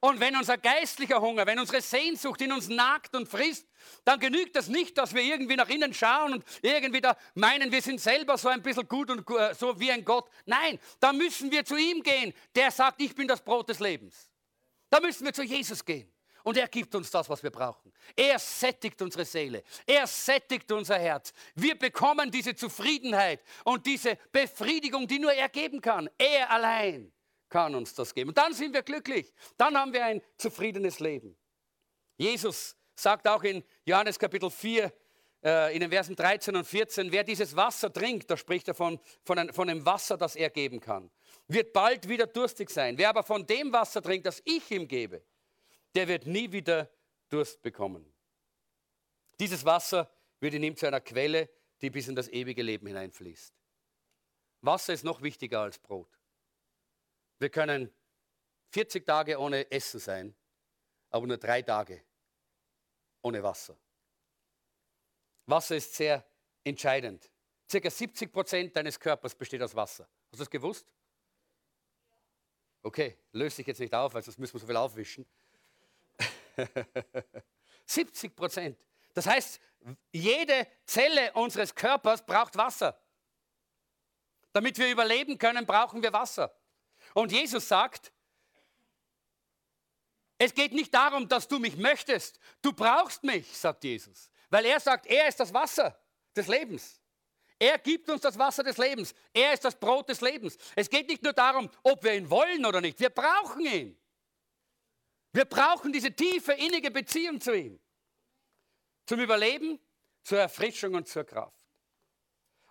Und 0.00 0.20
wenn 0.20 0.36
unser 0.36 0.58
geistlicher 0.58 1.20
Hunger, 1.20 1.46
wenn 1.46 1.58
unsere 1.58 1.80
Sehnsucht 1.80 2.40
in 2.40 2.52
uns 2.52 2.68
nagt 2.68 3.14
und 3.14 3.28
frisst, 3.28 3.66
dann 4.04 4.20
genügt 4.20 4.56
das 4.56 4.68
nicht, 4.68 4.98
dass 4.98 5.14
wir 5.14 5.22
irgendwie 5.22 5.56
nach 5.56 5.68
innen 5.68 5.94
schauen 5.94 6.34
und 6.34 6.44
irgendwie 6.62 7.00
da 7.00 7.16
meinen, 7.34 7.70
wir 7.70 7.82
sind 7.82 8.00
selber 8.00 8.36
so 8.36 8.48
ein 8.48 8.62
bisschen 8.62 8.88
gut 8.88 9.10
und 9.10 9.28
äh, 9.30 9.54
so 9.54 9.78
wie 9.78 9.90
ein 9.90 10.04
Gott. 10.04 10.28
Nein, 10.44 10.78
da 11.00 11.12
müssen 11.12 11.50
wir 11.50 11.64
zu 11.64 11.76
ihm 11.76 12.02
gehen, 12.02 12.32
der 12.54 12.70
sagt, 12.70 13.00
ich 13.00 13.14
bin 13.14 13.28
das 13.28 13.42
Brot 13.42 13.68
des 13.68 13.80
Lebens. 13.80 14.28
Da 14.90 15.00
müssen 15.00 15.24
wir 15.24 15.32
zu 15.32 15.42
Jesus 15.42 15.84
gehen. 15.84 16.12
Und 16.46 16.56
er 16.56 16.68
gibt 16.68 16.94
uns 16.94 17.10
das, 17.10 17.28
was 17.28 17.42
wir 17.42 17.50
brauchen. 17.50 17.92
Er 18.14 18.38
sättigt 18.38 19.02
unsere 19.02 19.24
Seele. 19.24 19.64
Er 19.84 20.06
sättigt 20.06 20.70
unser 20.70 20.96
Herz. 20.96 21.32
Wir 21.56 21.76
bekommen 21.76 22.30
diese 22.30 22.54
Zufriedenheit 22.54 23.42
und 23.64 23.84
diese 23.84 24.16
Befriedigung, 24.30 25.08
die 25.08 25.18
nur 25.18 25.32
er 25.32 25.48
geben 25.48 25.80
kann. 25.80 26.08
Er 26.16 26.48
allein 26.48 27.12
kann 27.56 27.74
uns 27.74 27.94
das 27.94 28.12
geben. 28.12 28.28
Und 28.28 28.36
dann 28.36 28.52
sind 28.52 28.74
wir 28.74 28.82
glücklich. 28.82 29.32
Dann 29.56 29.78
haben 29.78 29.90
wir 29.94 30.04
ein 30.04 30.20
zufriedenes 30.36 31.00
Leben. 31.00 31.34
Jesus 32.18 32.76
sagt 32.94 33.26
auch 33.26 33.42
in 33.44 33.64
Johannes 33.86 34.18
Kapitel 34.18 34.50
4, 34.50 34.92
äh, 35.42 35.74
in 35.74 35.80
den 35.80 35.88
Versen 35.88 36.14
13 36.14 36.54
und 36.54 36.66
14, 36.66 37.10
wer 37.10 37.24
dieses 37.24 37.56
Wasser 37.56 37.90
trinkt, 37.90 38.30
da 38.30 38.36
spricht 38.36 38.68
er 38.68 38.74
von, 38.74 39.00
von, 39.22 39.38
ein, 39.38 39.54
von 39.54 39.68
dem 39.68 39.86
Wasser, 39.86 40.18
das 40.18 40.36
er 40.36 40.50
geben 40.50 40.80
kann, 40.80 41.10
wird 41.48 41.72
bald 41.72 42.06
wieder 42.10 42.26
durstig 42.26 42.68
sein. 42.68 42.98
Wer 42.98 43.08
aber 43.08 43.22
von 43.22 43.46
dem 43.46 43.72
Wasser 43.72 44.02
trinkt, 44.02 44.26
das 44.26 44.42
ich 44.44 44.70
ihm 44.70 44.86
gebe, 44.86 45.24
der 45.94 46.08
wird 46.08 46.26
nie 46.26 46.52
wieder 46.52 46.90
Durst 47.30 47.62
bekommen. 47.62 48.04
Dieses 49.40 49.64
Wasser 49.64 50.12
wird 50.40 50.52
in 50.52 50.62
ihm 50.62 50.76
zu 50.76 50.86
einer 50.86 51.00
Quelle, 51.00 51.48
die 51.80 51.88
bis 51.88 52.06
in 52.06 52.16
das 52.16 52.28
ewige 52.28 52.62
Leben 52.62 52.86
hineinfließt. 52.86 53.54
Wasser 54.60 54.92
ist 54.92 55.04
noch 55.04 55.22
wichtiger 55.22 55.60
als 55.60 55.78
Brot. 55.78 56.10
Wir 57.38 57.50
können 57.50 57.92
40 58.70 59.04
Tage 59.04 59.38
ohne 59.38 59.70
Essen 59.70 60.00
sein, 60.00 60.34
aber 61.10 61.26
nur 61.26 61.36
drei 61.36 61.62
Tage 61.62 62.02
ohne 63.22 63.42
Wasser. 63.42 63.76
Wasser 65.46 65.76
ist 65.76 65.94
sehr 65.94 66.24
entscheidend. 66.64 67.30
Circa 67.68 67.90
70 67.90 68.32
Prozent 68.32 68.76
deines 68.76 68.98
Körpers 68.98 69.34
besteht 69.34 69.62
aus 69.62 69.74
Wasser. 69.74 70.08
Hast 70.26 70.34
du 70.34 70.38
das 70.38 70.50
gewusst? 70.50 70.92
Okay, 72.82 73.18
löst 73.32 73.56
sich 73.56 73.66
jetzt 73.66 73.80
nicht 73.80 73.92
auf, 73.94 74.14
weil 74.14 74.22
sonst 74.22 74.38
müssen 74.38 74.54
wir 74.54 74.60
so 74.60 74.66
viel 74.66 74.76
aufwischen. 74.76 75.26
70 77.86 78.34
Prozent. 78.36 78.78
Das 79.12 79.26
heißt, 79.26 79.60
jede 80.12 80.66
Zelle 80.84 81.32
unseres 81.32 81.74
Körpers 81.74 82.24
braucht 82.24 82.56
Wasser. 82.56 83.00
Damit 84.52 84.78
wir 84.78 84.90
überleben 84.90 85.36
können, 85.38 85.66
brauchen 85.66 86.02
wir 86.02 86.12
Wasser. 86.12 86.54
Und 87.16 87.32
Jesus 87.32 87.66
sagt, 87.66 88.12
es 90.36 90.52
geht 90.52 90.74
nicht 90.74 90.92
darum, 90.92 91.26
dass 91.26 91.48
du 91.48 91.58
mich 91.58 91.74
möchtest. 91.78 92.38
Du 92.60 92.74
brauchst 92.74 93.24
mich, 93.24 93.56
sagt 93.56 93.84
Jesus. 93.84 94.30
Weil 94.50 94.66
er 94.66 94.78
sagt, 94.78 95.06
er 95.06 95.26
ist 95.26 95.40
das 95.40 95.54
Wasser 95.54 95.98
des 96.36 96.46
Lebens. 96.46 97.00
Er 97.58 97.78
gibt 97.78 98.10
uns 98.10 98.20
das 98.20 98.38
Wasser 98.38 98.62
des 98.62 98.76
Lebens. 98.76 99.14
Er 99.32 99.54
ist 99.54 99.64
das 99.64 99.80
Brot 99.80 100.10
des 100.10 100.20
Lebens. 100.20 100.58
Es 100.74 100.90
geht 100.90 101.08
nicht 101.08 101.22
nur 101.22 101.32
darum, 101.32 101.70
ob 101.84 102.04
wir 102.04 102.12
ihn 102.12 102.28
wollen 102.28 102.66
oder 102.66 102.82
nicht. 102.82 103.00
Wir 103.00 103.08
brauchen 103.08 103.64
ihn. 103.64 103.98
Wir 105.32 105.46
brauchen 105.46 105.94
diese 105.94 106.14
tiefe, 106.14 106.52
innige 106.52 106.90
Beziehung 106.90 107.40
zu 107.40 107.56
ihm. 107.56 107.80
Zum 109.06 109.20
Überleben, 109.20 109.80
zur 110.22 110.38
Erfrischung 110.38 110.92
und 110.92 111.08
zur 111.08 111.24
Kraft. 111.24 111.64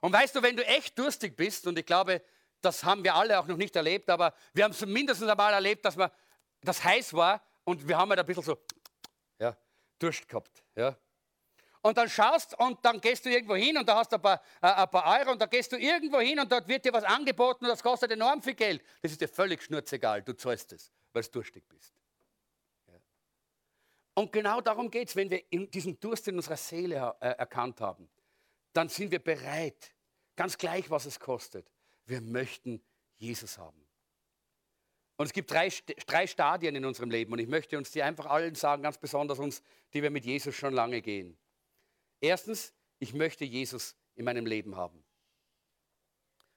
Und 0.02 0.14
weißt 0.14 0.36
du, 0.36 0.44
wenn 0.44 0.56
du 0.56 0.64
echt 0.68 1.00
durstig 1.00 1.36
bist, 1.36 1.66
und 1.66 1.80
ich 1.80 1.86
glaube, 1.88 2.22
das 2.66 2.84
haben 2.84 3.04
wir 3.04 3.16
alle 3.16 3.40
auch 3.40 3.48
noch 3.48 3.58
nicht 3.58 3.76
erlebt, 3.76 4.10
aber 4.10 4.34
wir 4.54 4.64
haben 4.64 4.72
es 4.72 4.86
mindestens 4.86 5.30
einmal 5.30 5.54
erlebt, 5.54 5.86
dass 5.86 5.96
man, 5.96 6.10
das 6.62 6.84
heiß 6.84 7.14
war 7.14 7.42
und 7.64 7.88
wir 7.88 7.98
haben 7.98 8.10
halt 8.10 8.20
ein 8.20 8.26
bisschen 8.26 8.44
so 8.44 8.58
ja, 9.40 9.56
Durst 10.00 10.28
gehabt. 10.28 10.64
Ja. 10.76 10.98
Und 11.82 11.98
dann 11.98 12.10
schaust 12.10 12.58
und 12.58 12.84
dann 12.84 13.00
gehst 13.00 13.26
du 13.26 13.30
irgendwo 13.30 13.56
hin 13.56 13.78
und 13.78 13.88
da 13.88 13.98
hast 13.98 14.12
du 14.12 14.16
ein 14.16 14.22
paar, 14.22 14.42
äh, 14.60 14.68
ein 14.68 14.90
paar 14.90 15.20
Euro 15.20 15.34
und 15.34 15.40
da 15.40 15.46
gehst 15.46 15.72
du 15.72 15.78
irgendwo 15.78 16.20
hin 16.20 16.40
und 16.40 16.52
dort 16.52 16.68
wird 16.68 16.84
dir 16.84 16.92
was 16.92 17.04
angeboten 17.04 17.66
und 17.66 17.70
das 17.70 17.84
kostet 17.84 18.12
enorm 18.12 18.42
viel 18.42 18.56
Geld. 18.56 18.84
Das 19.04 19.12
ist 19.12 19.22
dir 19.22 19.28
völlig 19.28 19.62
schnurzegal, 19.62 20.24
du 20.24 20.34
zahlst 20.34 20.74
es, 20.74 20.92
weil 21.14 21.22
du 21.22 21.30
durstig 21.30 21.64
bist. 21.70 21.94
Ja. 22.88 23.00
Und 24.16 24.32
genau 24.32 24.62
darum 24.62 24.90
geht 24.90 25.10
es, 25.10 25.16
wenn 25.16 25.30
wir 25.30 25.44
diesen 25.52 26.00
Durst 26.00 26.28
in 26.28 26.38
unserer 26.38 26.58
Seele 26.58 27.16
äh, 27.20 27.28
erkannt 27.28 27.80
haben, 27.82 28.10
dann 28.74 28.90
sind 28.90 29.12
wir 29.12 29.24
bereit, 29.24 29.94
ganz 30.36 30.58
gleich, 30.58 30.90
was 30.90 31.06
es 31.06 31.20
kostet, 31.20 31.72
wir 32.06 32.22
möchten 32.22 32.84
Jesus 33.16 33.58
haben. 33.58 33.86
Und 35.18 35.28
es 35.28 35.34
gibt 35.34 35.50
drei, 35.52 35.70
drei 36.08 36.28
Stadien 36.28 36.76
in 36.76 36.86
unserem 36.86 37.10
Leben 37.10 37.32
und 37.32 37.40
ich 37.40 37.48
möchte 37.48 37.78
uns 37.78 37.92
die 37.92 38.04
einfach 38.04 38.26
allen 38.26 38.56
sagen, 38.56 38.84
ganz 38.84 38.98
besonders 38.98 39.40
uns, 39.40 39.62
die 39.94 40.04
wir 40.04 40.10
mit 40.10 40.26
Jesus 40.26 40.56
schon 40.56 40.74
lange 40.74 41.02
gehen. 41.02 41.38
Erstens, 42.20 42.74
ich 43.00 43.14
möchte 43.14 43.46
Jesus 43.46 43.96
in 44.16 44.26
meinem 44.26 44.46
Leben 44.46 44.76
haben. 44.76 45.04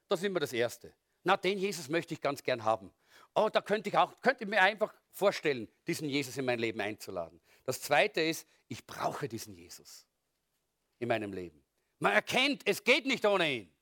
Das 0.09 0.21
ist 0.21 0.27
immer 0.27 0.41
das 0.41 0.53
Erste. 0.53 0.93
Na, 1.23 1.37
den 1.37 1.59
Jesus 1.59 1.89
möchte 1.89 2.15
ich 2.15 2.21
ganz 2.21 2.43
gern 2.43 2.65
haben. 2.65 2.93
Oh, 3.35 3.49
da 3.53 3.61
könnte 3.61 3.91
ich 3.91 3.97
auch, 3.97 4.21
könnte 4.21 4.45
ich 4.45 4.51
mir 4.51 4.61
einfach 4.61 4.93
vorstellen, 5.11 5.69
diesen 5.87 6.09
Jesus 6.09 6.37
in 6.37 6.45
mein 6.45 6.59
Leben 6.59 6.81
einzuladen. 6.81 7.41
Das 7.65 7.81
Zweite 7.81 8.21
ist, 8.21 8.47
ich 8.69 8.87
brauche 8.87 9.29
diesen 9.29 9.55
Jesus 9.55 10.07
in 10.99 11.09
meinem 11.09 11.33
Leben. 11.33 11.63
Man 11.99 12.13
erkennt, 12.13 12.63
es 12.65 12.83
geht 12.83 13.07
nicht 13.07 13.25
ohne 13.27 13.53
ihn. 13.53 13.75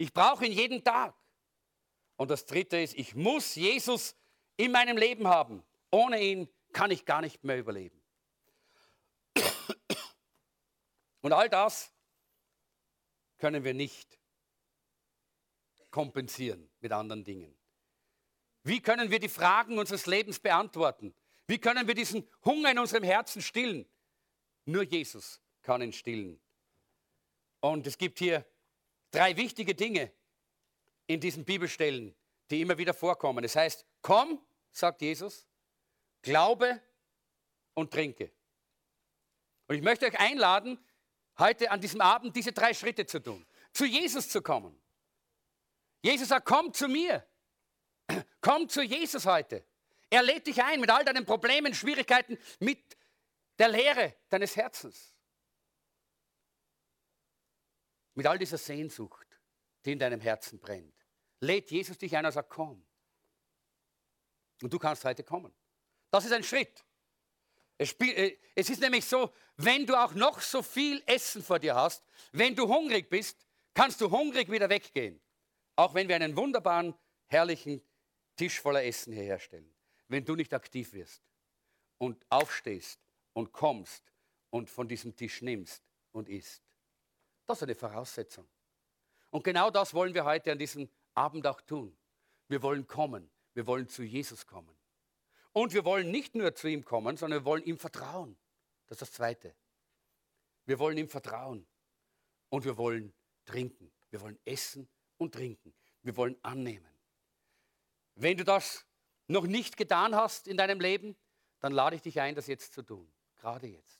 Ich 0.00 0.14
brauche 0.14 0.46
ihn 0.46 0.52
jeden 0.52 0.82
Tag. 0.82 1.14
Und 2.16 2.30
das 2.30 2.46
Dritte 2.46 2.80
ist, 2.80 2.94
ich 2.94 3.14
muss 3.14 3.54
Jesus 3.54 4.16
in 4.56 4.72
meinem 4.72 4.96
Leben 4.96 5.28
haben. 5.28 5.62
Ohne 5.90 6.22
ihn 6.22 6.48
kann 6.72 6.90
ich 6.90 7.04
gar 7.04 7.20
nicht 7.20 7.44
mehr 7.44 7.58
überleben. 7.58 8.02
Und 11.20 11.34
all 11.34 11.50
das 11.50 11.92
können 13.36 13.62
wir 13.62 13.74
nicht 13.74 14.18
kompensieren 15.90 16.70
mit 16.80 16.92
anderen 16.92 17.22
Dingen. 17.22 17.54
Wie 18.62 18.80
können 18.80 19.10
wir 19.10 19.18
die 19.18 19.28
Fragen 19.28 19.78
unseres 19.78 20.06
Lebens 20.06 20.40
beantworten? 20.40 21.14
Wie 21.46 21.58
können 21.58 21.86
wir 21.86 21.94
diesen 21.94 22.26
Hunger 22.42 22.70
in 22.70 22.78
unserem 22.78 23.02
Herzen 23.02 23.42
stillen? 23.42 23.86
Nur 24.64 24.82
Jesus 24.82 25.42
kann 25.60 25.82
ihn 25.82 25.92
stillen. 25.92 26.40
Und 27.60 27.86
es 27.86 27.98
gibt 27.98 28.18
hier 28.18 28.46
drei 29.10 29.36
wichtige 29.36 29.74
Dinge 29.74 30.12
in 31.06 31.20
diesen 31.20 31.44
Bibelstellen, 31.44 32.14
die 32.50 32.60
immer 32.60 32.78
wieder 32.78 32.94
vorkommen. 32.94 33.44
Es 33.44 33.56
heißt, 33.56 33.84
komm, 34.02 34.40
sagt 34.72 35.02
Jesus, 35.02 35.46
glaube 36.22 36.80
und 37.74 37.92
trinke. 37.92 38.30
Und 39.66 39.76
ich 39.76 39.82
möchte 39.82 40.06
euch 40.06 40.18
einladen, 40.18 40.78
heute 41.38 41.70
an 41.70 41.80
diesem 41.80 42.00
Abend 42.00 42.34
diese 42.36 42.52
drei 42.52 42.74
Schritte 42.74 43.06
zu 43.06 43.20
tun. 43.20 43.46
Zu 43.72 43.84
Jesus 43.84 44.28
zu 44.28 44.42
kommen. 44.42 44.80
Jesus 46.02 46.28
sagt, 46.28 46.46
komm 46.46 46.72
zu 46.72 46.88
mir. 46.88 47.26
Komm 48.40 48.68
zu 48.68 48.82
Jesus 48.82 49.24
heute. 49.26 49.64
Er 50.08 50.24
lädt 50.24 50.48
dich 50.48 50.60
ein 50.60 50.80
mit 50.80 50.90
all 50.90 51.04
deinen 51.04 51.24
Problemen, 51.24 51.72
Schwierigkeiten, 51.72 52.36
mit 52.58 52.96
der 53.56 53.68
Lehre 53.68 54.16
deines 54.30 54.56
Herzens 54.56 55.09
mit 58.20 58.26
all 58.26 58.36
dieser 58.36 58.58
Sehnsucht, 58.58 59.26
die 59.82 59.92
in 59.92 59.98
deinem 59.98 60.20
Herzen 60.20 60.58
brennt, 60.58 60.94
lädt 61.40 61.70
Jesus 61.70 61.96
dich 61.96 62.14
ein 62.14 62.26
und 62.26 62.32
sagt, 62.32 62.50
komm. 62.50 62.84
Und 64.60 64.70
du 64.70 64.78
kannst 64.78 65.06
heute 65.06 65.24
kommen. 65.24 65.50
Das 66.10 66.26
ist 66.26 66.32
ein 66.32 66.44
Schritt. 66.44 66.84
Es, 67.78 67.92
äh, 67.94 68.36
es 68.54 68.68
ist 68.68 68.82
nämlich 68.82 69.06
so, 69.06 69.32
wenn 69.56 69.86
du 69.86 69.94
auch 69.98 70.12
noch 70.12 70.42
so 70.42 70.62
viel 70.62 71.02
Essen 71.06 71.42
vor 71.42 71.58
dir 71.58 71.74
hast, 71.74 72.04
wenn 72.32 72.54
du 72.54 72.68
hungrig 72.68 73.08
bist, 73.08 73.46
kannst 73.72 74.02
du 74.02 74.10
hungrig 74.10 74.50
wieder 74.50 74.68
weggehen. 74.68 75.18
Auch 75.76 75.94
wenn 75.94 76.06
wir 76.06 76.16
einen 76.16 76.36
wunderbaren, 76.36 76.94
herrlichen 77.24 77.80
Tisch 78.36 78.60
voller 78.60 78.84
Essen 78.84 79.14
herstellen. 79.14 79.74
Wenn 80.08 80.26
du 80.26 80.36
nicht 80.36 80.52
aktiv 80.52 80.92
wirst 80.92 81.22
und 81.96 82.22
aufstehst 82.28 83.00
und 83.32 83.50
kommst 83.50 84.12
und 84.50 84.68
von 84.68 84.86
diesem 84.88 85.16
Tisch 85.16 85.40
nimmst 85.40 85.82
und 86.12 86.28
isst. 86.28 86.69
Das 87.50 87.58
ist 87.58 87.64
eine 87.64 87.74
Voraussetzung. 87.74 88.46
Und 89.30 89.42
genau 89.42 89.72
das 89.72 89.92
wollen 89.92 90.14
wir 90.14 90.24
heute 90.24 90.52
an 90.52 90.58
diesem 90.60 90.88
Abend 91.14 91.44
auch 91.48 91.60
tun. 91.60 91.96
Wir 92.46 92.62
wollen 92.62 92.86
kommen. 92.86 93.28
Wir 93.54 93.66
wollen 93.66 93.88
zu 93.88 94.04
Jesus 94.04 94.46
kommen. 94.46 94.78
Und 95.50 95.74
wir 95.74 95.84
wollen 95.84 96.12
nicht 96.12 96.36
nur 96.36 96.54
zu 96.54 96.68
ihm 96.68 96.84
kommen, 96.84 97.16
sondern 97.16 97.40
wir 97.40 97.44
wollen 97.44 97.64
ihm 97.64 97.76
vertrauen. 97.76 98.38
Das 98.86 98.98
ist 98.98 99.02
das 99.02 99.12
Zweite. 99.14 99.56
Wir 100.64 100.78
wollen 100.78 100.96
ihm 100.96 101.08
vertrauen. 101.08 101.66
Und 102.50 102.64
wir 102.64 102.76
wollen 102.76 103.12
trinken. 103.46 103.90
Wir 104.10 104.20
wollen 104.20 104.38
essen 104.44 104.88
und 105.16 105.34
trinken. 105.34 105.74
Wir 106.02 106.16
wollen 106.16 106.36
annehmen. 106.44 106.94
Wenn 108.14 108.36
du 108.36 108.44
das 108.44 108.86
noch 109.26 109.48
nicht 109.48 109.76
getan 109.76 110.14
hast 110.14 110.46
in 110.46 110.56
deinem 110.56 110.78
Leben, 110.78 111.16
dann 111.58 111.72
lade 111.72 111.96
ich 111.96 112.02
dich 112.02 112.20
ein, 112.20 112.36
das 112.36 112.46
jetzt 112.46 112.74
zu 112.74 112.82
tun. 112.82 113.12
Gerade 113.38 113.66
jetzt. 113.66 113.99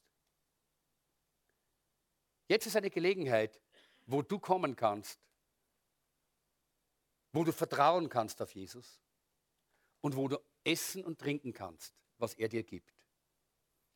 Jetzt 2.50 2.66
ist 2.66 2.74
eine 2.74 2.90
Gelegenheit, 2.90 3.60
wo 4.06 4.22
du 4.22 4.40
kommen 4.40 4.74
kannst, 4.74 5.20
wo 7.30 7.44
du 7.44 7.52
vertrauen 7.52 8.08
kannst 8.08 8.42
auf 8.42 8.52
Jesus 8.56 9.00
und 10.00 10.16
wo 10.16 10.26
du 10.26 10.36
essen 10.64 11.04
und 11.04 11.20
trinken 11.20 11.52
kannst, 11.52 11.94
was 12.18 12.34
er 12.34 12.48
dir 12.48 12.64
gibt. 12.64 12.92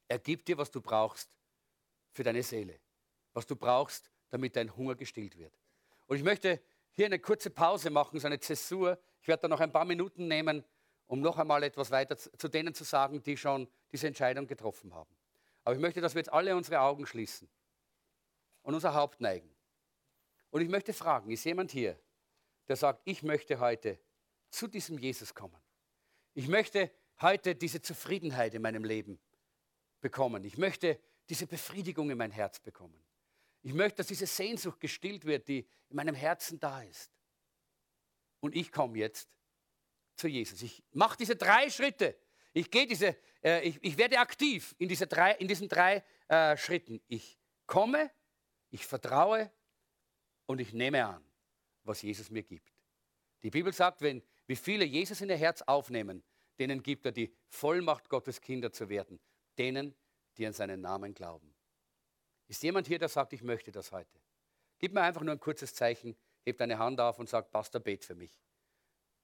Er 0.06 0.20
gibt 0.20 0.46
dir, 0.46 0.56
was 0.56 0.70
du 0.70 0.80
brauchst 0.80 1.36
für 2.12 2.22
deine 2.22 2.44
Seele, 2.44 2.78
was 3.32 3.44
du 3.44 3.56
brauchst, 3.56 4.08
damit 4.30 4.54
dein 4.54 4.76
Hunger 4.76 4.94
gestillt 4.94 5.36
wird. 5.36 5.58
Und 6.06 6.18
ich 6.18 6.22
möchte 6.22 6.62
hier 6.92 7.06
eine 7.06 7.18
kurze 7.18 7.50
Pause 7.50 7.90
machen, 7.90 8.20
so 8.20 8.28
eine 8.28 8.38
Zäsur. 8.38 9.00
Ich 9.20 9.26
werde 9.26 9.42
da 9.42 9.48
noch 9.48 9.58
ein 9.58 9.72
paar 9.72 9.84
Minuten 9.84 10.28
nehmen, 10.28 10.62
um 11.08 11.20
noch 11.20 11.38
einmal 11.38 11.64
etwas 11.64 11.90
weiter 11.90 12.16
zu 12.16 12.46
denen 12.46 12.72
zu 12.72 12.84
sagen, 12.84 13.20
die 13.20 13.36
schon 13.36 13.66
diese 13.90 14.06
Entscheidung 14.06 14.46
getroffen 14.46 14.94
haben. 14.94 15.12
Aber 15.64 15.74
ich 15.74 15.80
möchte, 15.80 16.00
dass 16.00 16.14
wir 16.14 16.20
jetzt 16.20 16.32
alle 16.32 16.54
unsere 16.54 16.78
Augen 16.78 17.04
schließen 17.04 17.48
und 18.64 18.74
unser 18.74 18.94
Haupt 18.94 19.20
neigen. 19.20 19.48
Und 20.50 20.62
ich 20.62 20.68
möchte 20.68 20.92
fragen, 20.92 21.30
ist 21.30 21.44
jemand 21.44 21.70
hier, 21.70 21.98
der 22.66 22.76
sagt, 22.76 23.02
ich 23.04 23.22
möchte 23.22 23.60
heute 23.60 24.00
zu 24.50 24.66
diesem 24.66 24.98
Jesus 24.98 25.34
kommen? 25.34 25.60
Ich 26.34 26.48
möchte 26.48 26.90
heute 27.20 27.54
diese 27.54 27.80
Zufriedenheit 27.80 28.54
in 28.54 28.62
meinem 28.62 28.84
Leben 28.84 29.20
bekommen. 30.00 30.42
Ich 30.44 30.58
möchte 30.58 30.98
diese 31.28 31.46
Befriedigung 31.46 32.10
in 32.10 32.18
mein 32.18 32.30
Herz 32.30 32.58
bekommen. 32.58 33.00
Ich 33.62 33.72
möchte, 33.72 33.98
dass 33.98 34.08
diese 34.08 34.26
Sehnsucht 34.26 34.80
gestillt 34.80 35.24
wird, 35.24 35.48
die 35.48 35.66
in 35.88 35.96
meinem 35.96 36.14
Herzen 36.14 36.58
da 36.58 36.82
ist. 36.82 37.10
Und 38.40 38.54
ich 38.54 38.70
komme 38.72 38.98
jetzt 38.98 39.28
zu 40.16 40.28
Jesus. 40.28 40.60
Ich 40.62 40.82
mache 40.92 41.16
diese 41.16 41.36
drei 41.36 41.70
Schritte. 41.70 42.16
Ich 42.52 42.70
gehe 42.70 42.86
diese, 42.86 43.16
äh, 43.42 43.62
ich, 43.66 43.82
ich, 43.82 43.96
werde 43.96 44.18
aktiv 44.18 44.74
in, 44.78 44.88
diese 44.88 45.06
drei, 45.06 45.32
in 45.32 45.48
diesen 45.48 45.68
drei 45.68 46.04
äh, 46.28 46.56
Schritten. 46.56 47.00
Ich 47.08 47.38
komme, 47.66 48.10
ich 48.74 48.86
vertraue 48.86 49.52
und 50.46 50.60
ich 50.60 50.72
nehme 50.72 51.06
an, 51.06 51.24
was 51.84 52.02
Jesus 52.02 52.28
mir 52.28 52.42
gibt. 52.42 52.72
Die 53.44 53.50
Bibel 53.50 53.72
sagt, 53.72 54.00
wenn 54.00 54.20
wie 54.48 54.56
viele 54.56 54.84
Jesus 54.84 55.20
in 55.20 55.30
ihr 55.30 55.36
Herz 55.36 55.62
aufnehmen, 55.62 56.24
denen 56.58 56.82
gibt 56.82 57.06
er 57.06 57.12
die 57.12 57.32
Vollmacht 57.46 58.08
Gottes 58.08 58.40
Kinder 58.40 58.72
zu 58.72 58.88
werden, 58.88 59.20
denen, 59.58 59.94
die 60.36 60.44
an 60.44 60.52
seinen 60.52 60.80
Namen 60.80 61.14
glauben. 61.14 61.54
Ist 62.48 62.64
jemand 62.64 62.88
hier, 62.88 62.98
der 62.98 63.08
sagt, 63.08 63.32
ich 63.32 63.42
möchte 63.42 63.70
das 63.70 63.92
heute? 63.92 64.20
Gib 64.80 64.92
mir 64.92 65.02
einfach 65.02 65.22
nur 65.22 65.34
ein 65.34 65.40
kurzes 65.40 65.72
Zeichen, 65.72 66.16
heb 66.42 66.58
deine 66.58 66.76
Hand 66.76 67.00
auf 67.00 67.20
und 67.20 67.28
sag, 67.28 67.52
Pastor, 67.52 67.80
bet 67.80 68.04
für 68.04 68.16
mich. 68.16 68.42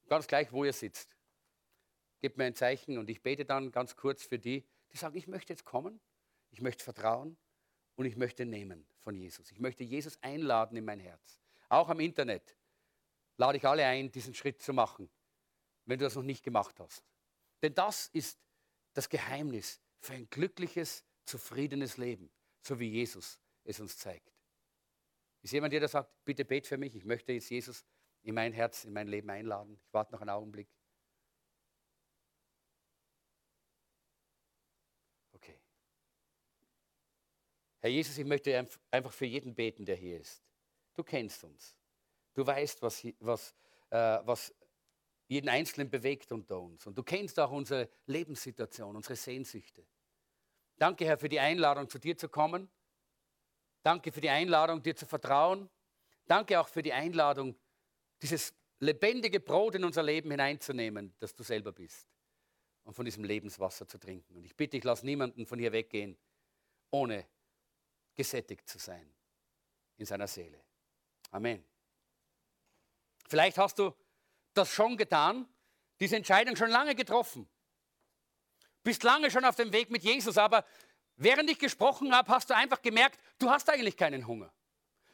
Ganz 0.07 0.29
gleich, 0.29 0.53
wo 0.53 0.65
ihr 0.65 0.73
sitzt. 0.73 1.17
Gebt 2.21 2.39
mir 2.39 2.45
ein 2.45 2.55
Zeichen 2.55 2.99
und 2.99 3.11
ich 3.11 3.21
bete 3.21 3.45
dann 3.45 3.73
ganz 3.73 3.97
kurz 3.97 4.23
für 4.23 4.39
die, 4.39 4.65
die 4.93 4.97
sagen, 4.97 5.17
ich 5.17 5.27
möchte 5.27 5.53
jetzt 5.53 5.65
kommen, 5.65 6.01
ich 6.51 6.61
möchte 6.61 6.85
vertrauen 6.85 7.37
und 8.01 8.07
ich 8.07 8.17
möchte 8.17 8.47
nehmen 8.47 8.87
von 9.01 9.15
Jesus. 9.15 9.53
Ich 9.53 9.61
möchte 9.61 9.85
Jesus 9.85 10.19
einladen 10.23 10.75
in 10.75 10.87
mein 10.87 11.01
Herz. 11.01 11.39
Auch 11.69 11.91
am 11.91 12.01
Internet 12.01 12.57
lade 13.37 13.59
ich 13.59 13.67
alle 13.67 13.85
ein, 13.85 14.11
diesen 14.11 14.33
Schritt 14.33 14.63
zu 14.63 14.73
machen, 14.73 15.11
wenn 15.85 15.99
du 15.99 16.07
das 16.07 16.15
noch 16.15 16.23
nicht 16.23 16.43
gemacht 16.43 16.81
hast. 16.81 17.05
Denn 17.61 17.75
das 17.75 18.07
ist 18.07 18.41
das 18.95 19.11
Geheimnis 19.11 19.83
für 19.99 20.15
ein 20.15 20.31
glückliches, 20.31 21.05
zufriedenes 21.27 21.99
Leben, 21.99 22.31
so 22.63 22.81
wie 22.81 22.89
Jesus 22.89 23.39
es 23.65 23.81
uns 23.81 23.99
zeigt. 23.99 24.33
Ist 25.43 25.53
jemand 25.53 25.75
hier, 25.75 25.81
der 25.81 25.91
sagt, 25.91 26.11
bitte 26.25 26.47
bet 26.47 26.67
für 26.67 26.79
mich, 26.79 26.97
ich 26.97 27.05
möchte 27.05 27.35
jetzt 27.35 27.51
Jesus 27.51 27.85
in 28.23 28.35
mein 28.35 28.55
Herz, 28.55 28.87
in 28.87 28.95
mein 28.95 29.09
Leben 29.09 29.29
einladen. 29.29 29.79
Ich 29.87 29.93
warte 29.93 30.13
noch 30.13 30.23
einen 30.23 30.31
Augenblick. 30.31 30.71
Okay. 35.35 35.61
Herr 37.81 37.91
Jesus, 37.91 38.19
ich 38.19 38.27
möchte 38.27 38.67
einfach 38.91 39.13
für 39.13 39.27
jeden 39.27 39.55
beten, 39.55 39.85
der 39.85 39.97
hier 39.97 40.21
ist. 40.21 40.43
Du 40.95 41.03
kennst 41.03 41.43
uns. 41.45 41.77
Du 42.35 42.47
weißt, 42.47 42.83
was, 42.83 43.07
was, 43.19 43.55
äh, 43.89 44.19
was 44.25 44.55
jeden 45.29 45.49
Einzelnen 45.49 45.89
bewegt 45.89 46.31
unter 46.33 46.61
uns. 46.61 46.87
Und 46.87 46.97
du 46.97 47.03
kennst 47.03 47.39
auch 47.41 47.51
unsere 47.51 47.89
Lebenssituation, 48.07 48.97
unsere 48.97 49.17
Sehnsüchte. 49.17 49.87
Danke, 50.77 51.07
Herr, 51.07 51.19
für 51.19 51.29
die 51.29 51.41
Einladung, 51.41 51.89
zu 51.89 51.99
dir 51.99 52.17
zu 52.17 52.29
kommen. 52.29 52.71
Danke 53.83 54.13
für 54.13 54.21
die 54.21 54.29
Einladung, 54.29 54.83
dir 54.83 54.95
zu 54.95 55.07
vertrauen. 55.07 55.71
Danke 56.27 56.61
auch 56.61 56.69
für 56.69 56.83
die 56.83 56.93
Einladung, 56.93 57.57
dieses 58.21 58.55
lebendige 58.79 59.41
Brot 59.41 59.75
in 59.75 59.85
unser 59.85 60.03
Leben 60.03 60.31
hineinzunehmen, 60.31 61.15
das 61.19 61.35
du 61.35 61.43
selber 61.43 61.73
bist. 61.73 62.09
Und 62.85 62.95
von 62.95 63.05
diesem 63.05 63.25
Lebenswasser 63.25 63.87
zu 63.87 63.99
trinken. 63.99 64.37
Und 64.37 64.45
ich 64.45 64.57
bitte, 64.57 64.77
ich 64.77 64.85
lasse 64.85 65.07
niemanden 65.07 65.47
von 65.47 65.59
hier 65.59 65.73
weggehen, 65.73 66.19
ohne 66.91 67.27
gesättigt 68.21 68.69
zu 68.69 68.79
sein 68.79 69.11
in 69.97 70.05
seiner 70.05 70.27
Seele. 70.27 70.63
Amen. 71.31 71.65
Vielleicht 73.27 73.57
hast 73.57 73.79
du 73.79 73.95
das 74.53 74.71
schon 74.71 74.99
getan, 74.99 75.49
diese 76.01 76.17
Entscheidung 76.17 76.55
schon 76.55 76.69
lange 76.69 76.95
getroffen. 76.95 77.49
Bist 78.83 79.05
lange 79.05 79.31
schon 79.31 79.47
auf 79.47 79.57
dem 79.57 79.73
Weg 79.73 79.91
mit 79.91 80.03
Jesus, 80.03 80.37
aber 80.37 80.67
während 81.17 81.49
ich 81.49 81.59
gesprochen 81.59 82.15
habe, 82.15 82.31
hast 82.31 82.51
du 82.51 82.55
einfach 82.55 82.83
gemerkt, 82.83 83.19
du 83.39 83.49
hast 83.49 83.71
eigentlich 83.71 83.97
keinen 83.97 84.27
Hunger. 84.27 84.53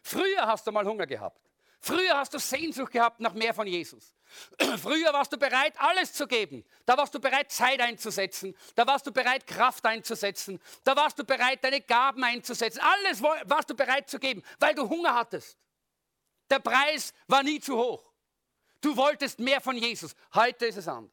Früher 0.03 0.45
hast 0.45 0.67
du 0.67 0.73
mal 0.73 0.85
Hunger 0.85 1.07
gehabt. 1.07 1.46
Früher 1.81 2.17
hast 2.17 2.35
du 2.35 2.39
Sehnsucht 2.39 2.93
gehabt 2.93 3.21
nach 3.21 3.35
mehr 3.35 3.55
von 3.55 3.67
Jesus. 3.67 4.15
Früher 4.83 5.13
warst 5.13 5.33
du 5.33 5.37
bereit, 5.37 5.75
alles 5.79 6.13
zu 6.13 6.27
geben. 6.27 6.65
Da 6.85 6.97
warst 6.97 7.15
du 7.15 7.21
bereit, 7.21 7.53
Zeit 7.53 7.81
einzusetzen. 7.81 8.57
Da 8.75 8.87
warst 8.87 9.07
du 9.07 9.13
bereit, 9.13 9.47
Kraft 9.47 9.85
einzusetzen. 9.85 10.61
Da 10.85 10.97
warst 10.97 11.19
du 11.19 11.25
bereit, 11.25 11.63
deine 11.63 11.81
Gaben 11.81 12.25
einzusetzen. 12.25 12.81
Alles 12.81 13.23
warst 13.23 13.71
du 13.71 13.75
bereit 13.75 14.11
zu 14.11 14.19
geben, 14.19 14.43
weil 14.59 14.75
du 14.75 14.89
Hunger 14.89 15.15
hattest. 15.15 15.59
Der 16.51 16.59
Preis 16.59 17.13
war 17.27 17.43
nie 17.43 17.61
zu 17.61 17.77
hoch. 17.77 18.05
Du 18.81 18.97
wolltest 18.97 19.39
mehr 19.39 19.61
von 19.61 19.77
Jesus. 19.77 20.15
Heute 20.35 20.67
ist 20.67 20.77
es 20.77 20.89
anders. 20.89 21.13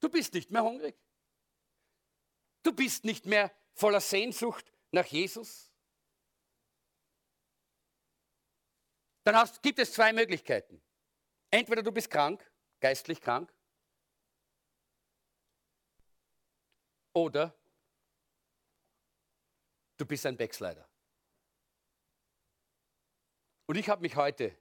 Du 0.00 0.08
bist 0.08 0.34
nicht 0.34 0.50
mehr 0.50 0.62
hungrig. 0.62 0.96
Du 2.62 2.72
bist 2.72 3.04
nicht 3.04 3.26
mehr 3.26 3.52
voller 3.74 4.00
Sehnsucht 4.00 4.72
nach 4.90 5.06
Jesus. 5.06 5.70
Dann 9.26 9.34
hast, 9.34 9.60
gibt 9.60 9.80
es 9.80 9.92
zwei 9.92 10.12
Möglichkeiten. 10.12 10.80
Entweder 11.50 11.82
du 11.82 11.90
bist 11.90 12.08
krank, 12.08 12.48
geistlich 12.78 13.20
krank, 13.20 13.52
oder 17.12 17.52
du 19.96 20.06
bist 20.06 20.24
ein 20.26 20.36
Backslider. 20.36 20.88
Und 23.66 23.74
ich 23.74 23.88
habe 23.88 24.02
mich 24.02 24.14
heute 24.14 24.56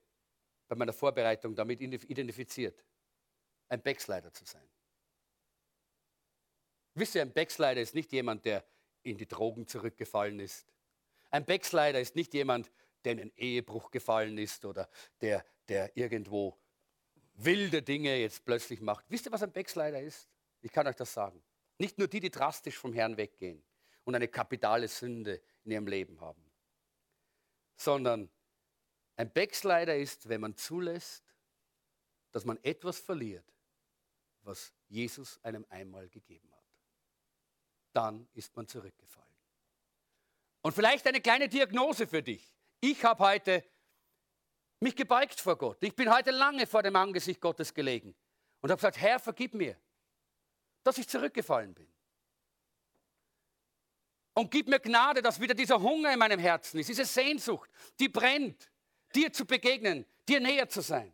bei 0.67 0.75
meiner 0.75 0.93
Vorbereitung 0.93 1.53
damit 1.53 1.79
identifiziert, 1.79 2.83
ein 3.69 3.83
Backslider 3.83 4.33
zu 4.33 4.45
sein. 4.45 4.67
Wisst 6.95 7.13
ihr, 7.13 7.21
ein 7.21 7.33
Backslider 7.33 7.81
ist 7.81 7.93
nicht 7.93 8.11
jemand, 8.13 8.45
der 8.45 8.65
in 9.03 9.15
die 9.15 9.27
Drogen 9.27 9.67
zurückgefallen 9.67 10.39
ist. 10.39 10.65
Ein 11.29 11.45
Backslider 11.45 11.99
ist 11.99 12.15
nicht 12.15 12.33
jemand, 12.33 12.71
der 13.05 13.13
in 13.13 13.19
einen 13.21 13.33
Ehebruch 13.35 13.91
gefallen 13.91 14.37
ist 14.37 14.65
oder 14.65 14.89
der, 15.21 15.45
der 15.67 15.95
irgendwo 15.95 16.57
wilde 17.35 17.81
Dinge 17.81 18.15
jetzt 18.17 18.45
plötzlich 18.45 18.81
macht. 18.81 19.05
Wisst 19.09 19.25
ihr, 19.27 19.31
was 19.31 19.43
ein 19.43 19.51
Backslider 19.51 20.01
ist? 20.01 20.29
Ich 20.61 20.71
kann 20.71 20.87
euch 20.87 20.95
das 20.95 21.13
sagen. 21.13 21.43
Nicht 21.77 21.97
nur 21.97 22.07
die, 22.07 22.19
die 22.19 22.31
drastisch 22.31 22.77
vom 22.77 22.93
Herrn 22.93 23.17
weggehen 23.17 23.63
und 24.03 24.15
eine 24.15 24.27
kapitale 24.27 24.87
Sünde 24.87 25.41
in 25.63 25.71
ihrem 25.71 25.87
Leben 25.87 26.19
haben, 26.21 26.43
sondern 27.75 28.29
ein 29.17 29.31
Backslider 29.31 29.95
ist, 29.95 30.27
wenn 30.29 30.41
man 30.41 30.55
zulässt, 30.55 31.23
dass 32.31 32.45
man 32.45 32.57
etwas 32.63 32.99
verliert, 32.99 33.45
was 34.41 34.73
Jesus 34.87 35.39
einem 35.43 35.65
einmal 35.69 36.09
gegeben 36.09 36.51
hat. 36.51 36.63
Dann 37.93 38.27
ist 38.33 38.55
man 38.55 38.67
zurückgefallen. 38.67 39.25
Und 40.61 40.73
vielleicht 40.73 41.05
eine 41.07 41.21
kleine 41.21 41.47
Diagnose 41.47 42.07
für 42.07 42.23
dich. 42.23 42.54
Ich 42.81 43.03
habe 43.03 43.23
heute 43.23 43.63
mich 44.79 44.95
gebeugt 44.95 45.39
vor 45.39 45.57
Gott. 45.57 45.77
Ich 45.81 45.95
bin 45.95 46.13
heute 46.13 46.31
lange 46.31 46.67
vor 46.67 46.83
dem 46.83 46.95
Angesicht 46.95 47.41
Gottes 47.41 47.73
gelegen 47.73 48.15
und 48.61 48.69
habe 48.69 48.77
gesagt, 48.77 48.97
Herr, 48.97 49.19
vergib 49.19 49.53
mir, 49.53 49.77
dass 50.83 50.97
ich 50.97 51.07
zurückgefallen 51.07 51.73
bin. 51.73 51.91
Und 54.33 54.51
gib 54.51 54.67
mir 54.67 54.79
Gnade, 54.79 55.21
dass 55.21 55.39
wieder 55.39 55.53
dieser 55.53 55.81
Hunger 55.81 56.11
in 56.11 56.19
meinem 56.19 56.39
Herzen 56.39 56.79
ist, 56.79 56.89
diese 56.89 57.05
Sehnsucht, 57.05 57.69
die 57.99 58.09
brennt 58.09 58.69
dir 59.15 59.31
zu 59.31 59.45
begegnen, 59.45 60.05
dir 60.27 60.41
näher 60.41 60.67
zu 60.67 60.81
sein. 60.81 61.13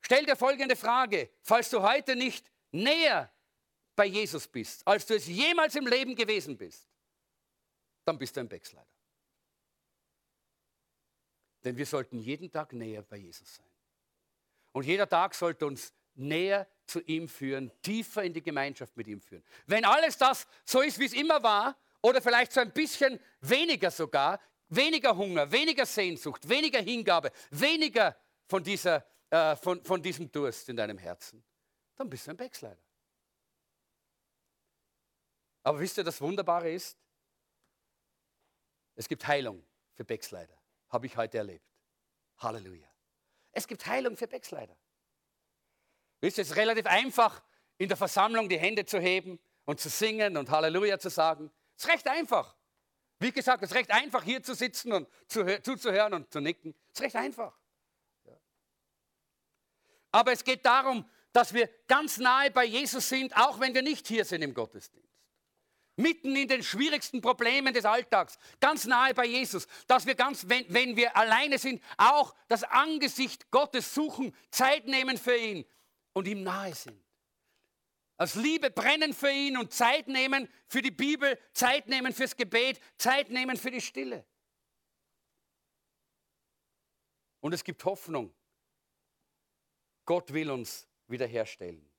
Stell 0.00 0.24
dir 0.24 0.36
folgende 0.36 0.76
Frage, 0.76 1.30
falls 1.42 1.70
du 1.70 1.82
heute 1.82 2.16
nicht 2.16 2.50
näher 2.72 3.32
bei 3.96 4.06
Jesus 4.06 4.48
bist, 4.48 4.86
als 4.86 5.06
du 5.06 5.14
es 5.14 5.26
jemals 5.26 5.74
im 5.74 5.86
Leben 5.86 6.14
gewesen 6.14 6.56
bist, 6.56 6.89
dann 8.04 8.18
bist 8.18 8.36
du 8.36 8.40
ein 8.40 8.48
Backslider. 8.48 8.86
Denn 11.64 11.76
wir 11.76 11.86
sollten 11.86 12.18
jeden 12.18 12.50
Tag 12.50 12.72
näher 12.72 13.02
bei 13.02 13.16
Jesus 13.16 13.56
sein. 13.56 13.66
Und 14.72 14.86
jeder 14.86 15.08
Tag 15.08 15.34
sollte 15.34 15.66
uns 15.66 15.92
näher 16.14 16.66
zu 16.86 17.00
ihm 17.00 17.28
führen, 17.28 17.70
tiefer 17.82 18.22
in 18.22 18.32
die 18.32 18.42
Gemeinschaft 18.42 18.96
mit 18.96 19.06
ihm 19.08 19.20
führen. 19.20 19.44
Wenn 19.66 19.84
alles 19.84 20.16
das 20.16 20.46
so 20.64 20.80
ist, 20.80 20.98
wie 20.98 21.06
es 21.06 21.12
immer 21.12 21.42
war, 21.42 21.76
oder 22.02 22.22
vielleicht 22.22 22.52
so 22.52 22.60
ein 22.60 22.72
bisschen 22.72 23.20
weniger 23.40 23.90
sogar, 23.90 24.40
weniger 24.68 25.14
Hunger, 25.16 25.50
weniger 25.52 25.84
Sehnsucht, 25.84 26.48
weniger 26.48 26.80
Hingabe, 26.80 27.30
weniger 27.50 28.16
von 28.46 28.64
dieser 28.64 29.04
äh, 29.30 29.54
von, 29.54 29.82
von 29.84 30.02
diesem 30.02 30.30
Durst 30.30 30.68
in 30.68 30.76
deinem 30.76 30.98
Herzen, 30.98 31.42
dann 31.96 32.10
bist 32.10 32.26
du 32.26 32.32
ein 32.32 32.36
Backslider. 32.36 32.76
Aber 35.62 35.78
wisst 35.78 35.98
ihr, 35.98 36.04
das 36.04 36.20
Wunderbare 36.20 36.72
ist, 36.72 36.98
es 39.00 39.08
gibt 39.08 39.26
Heilung 39.26 39.64
für 39.94 40.04
Backslider. 40.04 40.54
Habe 40.90 41.06
ich 41.06 41.16
heute 41.16 41.38
erlebt. 41.38 41.64
Halleluja. 42.36 42.86
Es 43.50 43.66
gibt 43.66 43.86
Heilung 43.86 44.14
für 44.14 44.28
Backslider. 44.28 44.76
Wisst 46.20 46.36
ihr, 46.36 46.42
es 46.42 46.50
ist 46.50 46.56
relativ 46.56 46.84
einfach, 46.84 47.42
in 47.78 47.88
der 47.88 47.96
Versammlung 47.96 48.50
die 48.50 48.58
Hände 48.58 48.84
zu 48.84 49.00
heben 49.00 49.40
und 49.64 49.80
zu 49.80 49.88
singen 49.88 50.36
und 50.36 50.50
Halleluja 50.50 50.98
zu 50.98 51.08
sagen. 51.08 51.50
Es 51.78 51.84
ist 51.84 51.90
recht 51.90 52.08
einfach. 52.08 52.54
Wie 53.18 53.32
gesagt, 53.32 53.62
es 53.62 53.70
ist 53.70 53.74
recht 53.74 53.90
einfach, 53.90 54.22
hier 54.22 54.42
zu 54.42 54.52
sitzen 54.52 54.92
und 54.92 55.08
zu, 55.28 55.46
zuzuhören 55.62 56.12
und 56.12 56.30
zu 56.30 56.40
nicken. 56.40 56.74
Es 56.92 57.00
ist 57.00 57.06
recht 57.06 57.16
einfach. 57.16 57.58
Aber 60.10 60.32
es 60.32 60.44
geht 60.44 60.66
darum, 60.66 61.08
dass 61.32 61.54
wir 61.54 61.70
ganz 61.86 62.18
nahe 62.18 62.50
bei 62.50 62.66
Jesus 62.66 63.08
sind, 63.08 63.34
auch 63.34 63.60
wenn 63.60 63.72
wir 63.74 63.80
nicht 63.80 64.06
hier 64.08 64.26
sind 64.26 64.42
im 64.42 64.52
Gottesdienst. 64.52 65.09
Mitten 66.00 66.34
in 66.34 66.48
den 66.48 66.62
schwierigsten 66.62 67.20
Problemen 67.20 67.74
des 67.74 67.84
Alltags, 67.84 68.38
ganz 68.58 68.86
nahe 68.86 69.14
bei 69.14 69.26
Jesus, 69.26 69.66
dass 69.86 70.06
wir 70.06 70.14
ganz, 70.14 70.48
wenn, 70.48 70.64
wenn 70.68 70.96
wir 70.96 71.16
alleine 71.16 71.58
sind, 71.58 71.82
auch 71.96 72.34
das 72.48 72.64
Angesicht 72.64 73.50
Gottes 73.50 73.94
suchen, 73.94 74.34
Zeit 74.50 74.86
nehmen 74.86 75.18
für 75.18 75.36
ihn 75.36 75.64
und 76.12 76.26
ihm 76.26 76.42
nahe 76.42 76.74
sind. 76.74 77.00
Aus 78.16 78.34
Liebe 78.34 78.70
brennen 78.70 79.14
für 79.14 79.30
ihn 79.30 79.56
und 79.56 79.72
Zeit 79.72 80.06
nehmen 80.06 80.48
für 80.66 80.82
die 80.82 80.90
Bibel, 80.90 81.38
Zeit 81.52 81.88
nehmen 81.88 82.12
fürs 82.12 82.36
Gebet, 82.36 82.78
Zeit 82.98 83.30
nehmen 83.30 83.56
für 83.56 83.70
die 83.70 83.80
Stille. 83.80 84.26
Und 87.40 87.54
es 87.54 87.64
gibt 87.64 87.84
Hoffnung. 87.84 88.34
Gott 90.04 90.32
will 90.32 90.50
uns 90.50 90.86
wiederherstellen. 91.06 91.89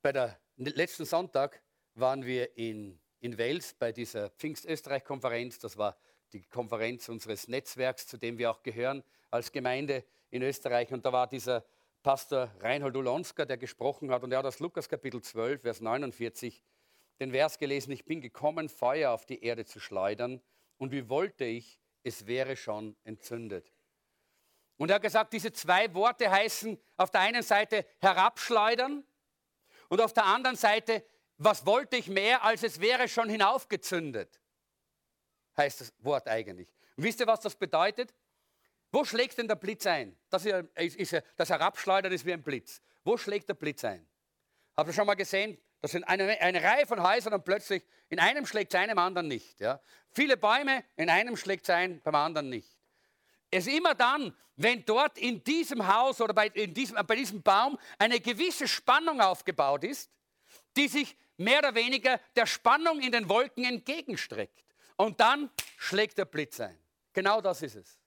Bei 0.00 0.12
der 0.12 0.38
letzten 0.56 1.04
Sonntag 1.04 1.60
waren 1.94 2.24
wir 2.24 2.56
in, 2.56 3.00
in 3.18 3.36
Wels 3.36 3.74
bei 3.74 3.90
dieser 3.90 4.30
Pfingstösterreich-Konferenz. 4.30 5.58
Das 5.58 5.76
war 5.76 5.96
die 6.32 6.42
Konferenz 6.42 7.08
unseres 7.08 7.48
Netzwerks, 7.48 8.06
zu 8.06 8.16
dem 8.16 8.38
wir 8.38 8.50
auch 8.50 8.62
gehören 8.62 9.02
als 9.30 9.50
Gemeinde 9.50 10.04
in 10.30 10.42
Österreich. 10.42 10.92
Und 10.92 11.04
da 11.04 11.12
war 11.12 11.26
dieser 11.26 11.64
Pastor 12.04 12.54
Reinhold 12.60 12.96
Ulonska, 12.96 13.44
der 13.44 13.56
gesprochen 13.56 14.12
hat. 14.12 14.22
Und 14.22 14.30
er 14.30 14.38
hat 14.38 14.46
aus 14.46 14.60
Lukas 14.60 14.88
Kapitel 14.88 15.20
12, 15.20 15.62
Vers 15.62 15.80
49 15.80 16.62
den 17.18 17.32
Vers 17.32 17.58
gelesen, 17.58 17.90
ich 17.90 18.04
bin 18.04 18.20
gekommen, 18.20 18.68
Feuer 18.68 19.10
auf 19.10 19.26
die 19.26 19.42
Erde 19.42 19.64
zu 19.64 19.80
schleudern. 19.80 20.40
Und 20.76 20.92
wie 20.92 21.08
wollte 21.08 21.44
ich, 21.44 21.80
es 22.04 22.28
wäre 22.28 22.54
schon 22.54 22.94
entzündet. 23.02 23.72
Und 24.76 24.90
er 24.90 24.96
hat 24.96 25.02
gesagt, 25.02 25.32
diese 25.32 25.52
zwei 25.52 25.92
Worte 25.92 26.30
heißen 26.30 26.78
auf 26.96 27.10
der 27.10 27.22
einen 27.22 27.42
Seite 27.42 27.84
herabschleudern 27.98 29.02
und 29.88 30.00
auf 30.00 30.12
der 30.12 30.24
anderen 30.24 30.56
Seite, 30.56 31.04
was 31.38 31.64
wollte 31.64 31.96
ich 31.96 32.08
mehr, 32.08 32.42
als 32.44 32.62
es 32.62 32.80
wäre 32.80 33.08
schon 33.08 33.28
hinaufgezündet, 33.28 34.40
heißt 35.56 35.80
das 35.80 35.92
Wort 36.00 36.28
eigentlich. 36.28 36.68
Und 36.96 37.04
wisst 37.04 37.20
ihr, 37.20 37.26
was 37.26 37.40
das 37.40 37.54
bedeutet? 37.54 38.14
Wo 38.90 39.04
schlägt 39.04 39.38
denn 39.38 39.48
der 39.48 39.56
Blitz 39.56 39.86
ein? 39.86 40.16
Das, 40.30 40.44
ist, 40.46 40.96
ist, 40.96 41.22
das 41.36 41.50
Herabschleudern 41.50 42.12
ist 42.12 42.24
wie 42.24 42.32
ein 42.32 42.42
Blitz. 42.42 42.80
Wo 43.04 43.16
schlägt 43.16 43.48
der 43.48 43.54
Blitz 43.54 43.84
ein? 43.84 44.06
Habt 44.76 44.88
ihr 44.88 44.92
schon 44.92 45.06
mal 45.06 45.14
gesehen? 45.14 45.58
Das 45.80 45.92
sind 45.92 46.04
eine, 46.04 46.40
eine 46.40 46.62
Reihe 46.62 46.86
von 46.86 47.02
Häusern 47.02 47.34
und 47.34 47.44
plötzlich 47.44 47.84
in 48.08 48.18
einem 48.18 48.46
schlägt 48.46 48.74
es 48.74 48.80
ein, 48.80 48.90
im 48.90 48.98
anderen 48.98 49.28
nicht. 49.28 49.60
Ja? 49.60 49.80
Viele 50.10 50.36
Bäume, 50.36 50.84
in 50.96 51.08
einem 51.08 51.36
schlägt 51.36 51.68
es 51.68 51.70
ein, 51.70 52.00
beim 52.00 52.14
anderen 52.14 52.48
nicht. 52.48 52.77
Es 53.50 53.66
ist 53.66 53.74
immer 53.74 53.94
dann, 53.94 54.34
wenn 54.56 54.84
dort 54.84 55.18
in 55.18 55.42
diesem 55.44 55.86
Haus 55.86 56.20
oder 56.20 56.34
bei, 56.34 56.48
diesem, 56.48 56.96
bei 57.06 57.16
diesem 57.16 57.42
Baum 57.42 57.78
eine 57.98 58.20
gewisse 58.20 58.66
Spannung 58.66 59.20
aufgebaut 59.20 59.84
ist, 59.84 60.10
die 60.76 60.88
sich 60.88 61.16
mehr 61.36 61.60
oder 61.60 61.74
weniger 61.74 62.20
der 62.36 62.46
Spannung 62.46 63.00
in 63.00 63.12
den 63.12 63.28
Wolken 63.28 63.64
entgegenstreckt. 63.64 64.64
Und 64.96 65.20
dann 65.20 65.50
schlägt 65.76 66.18
der 66.18 66.24
Blitz 66.24 66.58
ein. 66.60 66.76
Genau 67.12 67.40
das 67.40 67.62
ist 67.62 67.76
es. 67.76 67.98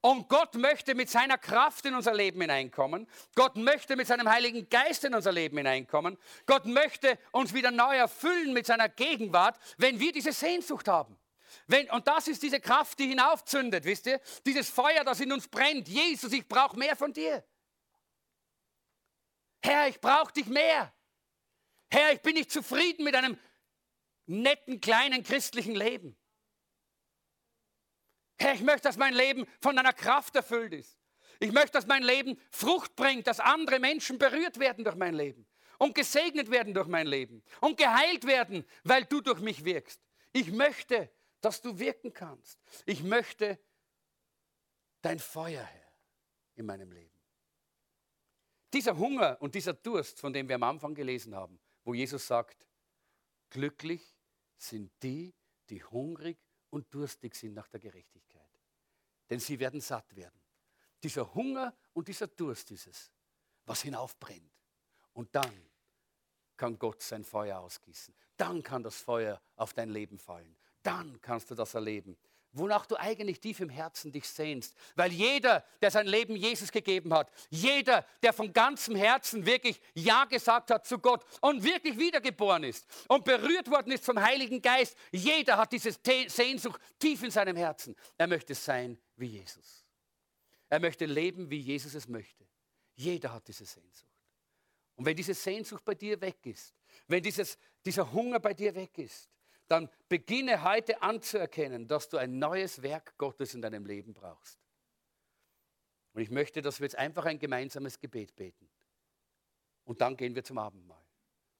Und 0.00 0.28
Gott 0.28 0.54
möchte 0.54 0.94
mit 0.94 1.10
seiner 1.10 1.38
Kraft 1.38 1.84
in 1.86 1.94
unser 1.94 2.14
Leben 2.14 2.40
hineinkommen. 2.40 3.06
Gott 3.34 3.56
möchte 3.56 3.96
mit 3.96 4.06
seinem 4.06 4.28
Heiligen 4.28 4.68
Geist 4.68 5.04
in 5.04 5.14
unser 5.14 5.32
Leben 5.32 5.56
hineinkommen. 5.56 6.16
Gott 6.46 6.66
möchte 6.66 7.18
uns 7.32 7.52
wieder 7.52 7.70
neu 7.70 7.96
erfüllen 7.96 8.52
mit 8.52 8.66
seiner 8.66 8.88
Gegenwart, 8.88 9.58
wenn 9.76 9.98
wir 9.98 10.12
diese 10.12 10.32
Sehnsucht 10.32 10.88
haben. 10.88 11.18
Wenn, 11.66 11.90
und 11.90 12.06
das 12.06 12.28
ist 12.28 12.42
diese 12.42 12.60
Kraft, 12.60 12.98
die 12.98 13.08
hinaufzündet, 13.08 13.84
wisst 13.84 14.06
ihr? 14.06 14.20
Dieses 14.44 14.70
Feuer, 14.70 15.04
das 15.04 15.20
in 15.20 15.32
uns 15.32 15.48
brennt. 15.48 15.88
Jesus, 15.88 16.32
ich 16.32 16.46
brauche 16.46 16.78
mehr 16.78 16.96
von 16.96 17.12
dir. 17.12 17.44
Herr, 19.62 19.88
ich 19.88 20.00
brauche 20.00 20.32
dich 20.32 20.46
mehr. 20.46 20.92
Herr, 21.90 22.12
ich 22.12 22.20
bin 22.20 22.34
nicht 22.34 22.50
zufrieden 22.50 23.04
mit 23.04 23.14
einem 23.14 23.38
netten, 24.26 24.80
kleinen 24.80 25.22
christlichen 25.22 25.74
Leben. 25.74 26.16
Herr, 28.38 28.54
ich 28.54 28.62
möchte, 28.62 28.82
dass 28.82 28.96
mein 28.96 29.14
Leben 29.14 29.46
von 29.60 29.76
deiner 29.76 29.92
Kraft 29.92 30.36
erfüllt 30.36 30.74
ist. 30.74 30.98
Ich 31.40 31.52
möchte, 31.52 31.72
dass 31.72 31.86
mein 31.86 32.02
Leben 32.02 32.38
Frucht 32.50 32.96
bringt, 32.96 33.26
dass 33.26 33.40
andere 33.40 33.78
Menschen 33.78 34.18
berührt 34.18 34.58
werden 34.58 34.84
durch 34.84 34.96
mein 34.96 35.14
Leben 35.14 35.46
und 35.78 35.94
gesegnet 35.94 36.50
werden 36.50 36.74
durch 36.74 36.88
mein 36.88 37.06
Leben 37.06 37.42
und 37.60 37.76
geheilt 37.76 38.26
werden, 38.26 38.64
weil 38.84 39.04
du 39.04 39.20
durch 39.20 39.40
mich 39.40 39.64
wirkst. 39.64 40.00
Ich 40.32 40.50
möchte, 40.50 41.10
dass 41.40 41.60
du 41.60 41.78
wirken 41.78 42.12
kannst. 42.12 42.58
Ich 42.84 43.02
möchte 43.02 43.58
dein 45.02 45.18
Feuer, 45.18 45.62
Herr, 45.62 45.92
in 46.54 46.66
meinem 46.66 46.90
Leben. 46.90 47.14
Dieser 48.72 48.96
Hunger 48.96 49.40
und 49.40 49.54
dieser 49.54 49.74
Durst, 49.74 50.20
von 50.20 50.32
dem 50.32 50.48
wir 50.48 50.56
am 50.56 50.62
Anfang 50.64 50.94
gelesen 50.94 51.34
haben, 51.34 51.58
wo 51.84 51.94
Jesus 51.94 52.26
sagt, 52.26 52.66
glücklich 53.50 54.16
sind 54.56 54.90
die, 55.02 55.34
die 55.68 55.82
hungrig 55.84 56.38
und 56.70 56.92
durstig 56.92 57.34
sind 57.34 57.54
nach 57.54 57.68
der 57.68 57.80
Gerechtigkeit. 57.80 58.42
Denn 59.30 59.40
sie 59.40 59.58
werden 59.58 59.80
satt 59.80 60.14
werden. 60.14 60.40
Dieser 61.02 61.32
Hunger 61.34 61.74
und 61.92 62.08
dieser 62.08 62.26
Durst 62.26 62.70
ist 62.70 62.86
es, 62.86 63.12
was 63.64 63.82
hinaufbrennt. 63.82 64.52
Und 65.12 65.34
dann 65.34 65.70
kann 66.56 66.78
Gott 66.78 67.02
sein 67.02 67.24
Feuer 67.24 67.58
ausgießen. 67.60 68.14
Dann 68.36 68.62
kann 68.62 68.82
das 68.82 69.00
Feuer 69.00 69.40
auf 69.56 69.72
dein 69.74 69.90
Leben 69.90 70.18
fallen. 70.18 70.56
Dann 70.86 71.20
kannst 71.20 71.50
du 71.50 71.54
das 71.54 71.74
erleben 71.74 72.16
wonach 72.58 72.86
du 72.86 72.96
eigentlich 72.96 73.40
tief 73.40 73.60
im 73.60 73.68
Herzen 73.68 74.12
dich 74.12 74.28
sehnst. 74.28 74.74
Weil 74.94 75.12
jeder, 75.12 75.64
der 75.80 75.90
sein 75.90 76.06
Leben 76.06 76.36
Jesus 76.36 76.72
gegeben 76.72 77.12
hat, 77.12 77.30
jeder, 77.50 78.04
der 78.22 78.32
von 78.32 78.52
ganzem 78.52 78.96
Herzen 78.96 79.44
wirklich 79.46 79.80
Ja 79.94 80.24
gesagt 80.24 80.70
hat 80.70 80.86
zu 80.86 80.98
Gott 80.98 81.24
und 81.40 81.62
wirklich 81.62 81.98
wiedergeboren 81.98 82.64
ist 82.64 82.86
und 83.08 83.24
berührt 83.24 83.70
worden 83.70 83.92
ist 83.92 84.04
vom 84.04 84.20
Heiligen 84.20 84.60
Geist, 84.60 84.96
jeder 85.12 85.58
hat 85.58 85.72
diese 85.72 85.92
Sehnsucht 85.92 86.80
tief 86.98 87.22
in 87.22 87.30
seinem 87.30 87.56
Herzen. 87.56 87.94
Er 88.16 88.26
möchte 88.26 88.54
sein 88.54 88.98
wie 89.16 89.26
Jesus. 89.26 89.84
Er 90.68 90.80
möchte 90.80 91.06
leben, 91.06 91.48
wie 91.50 91.60
Jesus 91.60 91.94
es 91.94 92.08
möchte. 92.08 92.44
Jeder 92.94 93.32
hat 93.32 93.46
diese 93.46 93.66
Sehnsucht. 93.66 94.10
Und 94.96 95.04
wenn 95.04 95.16
diese 95.16 95.34
Sehnsucht 95.34 95.84
bei 95.84 95.94
dir 95.94 96.18
weg 96.20 96.38
ist, 96.44 96.74
wenn 97.06 97.22
dieses, 97.22 97.58
dieser 97.84 98.10
Hunger 98.10 98.40
bei 98.40 98.54
dir 98.54 98.74
weg 98.74 98.96
ist, 98.96 99.28
dann 99.68 99.90
beginne 100.08 100.62
heute 100.62 101.02
anzuerkennen, 101.02 101.88
dass 101.88 102.08
du 102.08 102.16
ein 102.18 102.38
neues 102.38 102.82
Werk 102.82 103.16
Gottes 103.18 103.54
in 103.54 103.62
deinem 103.62 103.84
Leben 103.84 104.14
brauchst. 104.14 104.58
Und 106.12 106.22
ich 106.22 106.30
möchte, 106.30 106.62
dass 106.62 106.80
wir 106.80 106.84
jetzt 106.84 106.96
einfach 106.96 107.24
ein 107.24 107.38
gemeinsames 107.38 107.98
Gebet 107.98 108.34
beten. 108.36 108.68
Und 109.84 110.00
dann 110.00 110.16
gehen 110.16 110.34
wir 110.34 110.44
zum 110.44 110.58
Abendmahl. 110.58 111.04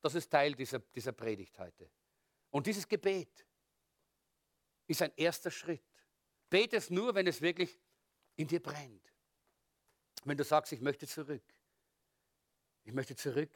Das 0.00 0.14
ist 0.14 0.30
Teil 0.30 0.54
dieser, 0.54 0.78
dieser 0.78 1.12
Predigt 1.12 1.58
heute. 1.58 1.90
Und 2.50 2.66
dieses 2.66 2.86
Gebet 2.88 3.46
ist 4.86 5.02
ein 5.02 5.12
erster 5.16 5.50
Schritt. 5.50 5.82
Bete 6.48 6.76
es 6.76 6.90
nur, 6.90 7.14
wenn 7.14 7.26
es 7.26 7.40
wirklich 7.40 7.78
in 8.36 8.46
dir 8.46 8.62
brennt. 8.62 9.12
Wenn 10.24 10.36
du 10.36 10.44
sagst, 10.44 10.72
ich 10.72 10.80
möchte 10.80 11.06
zurück. 11.06 11.42
Ich 12.84 12.92
möchte 12.92 13.16
zurück 13.16 13.50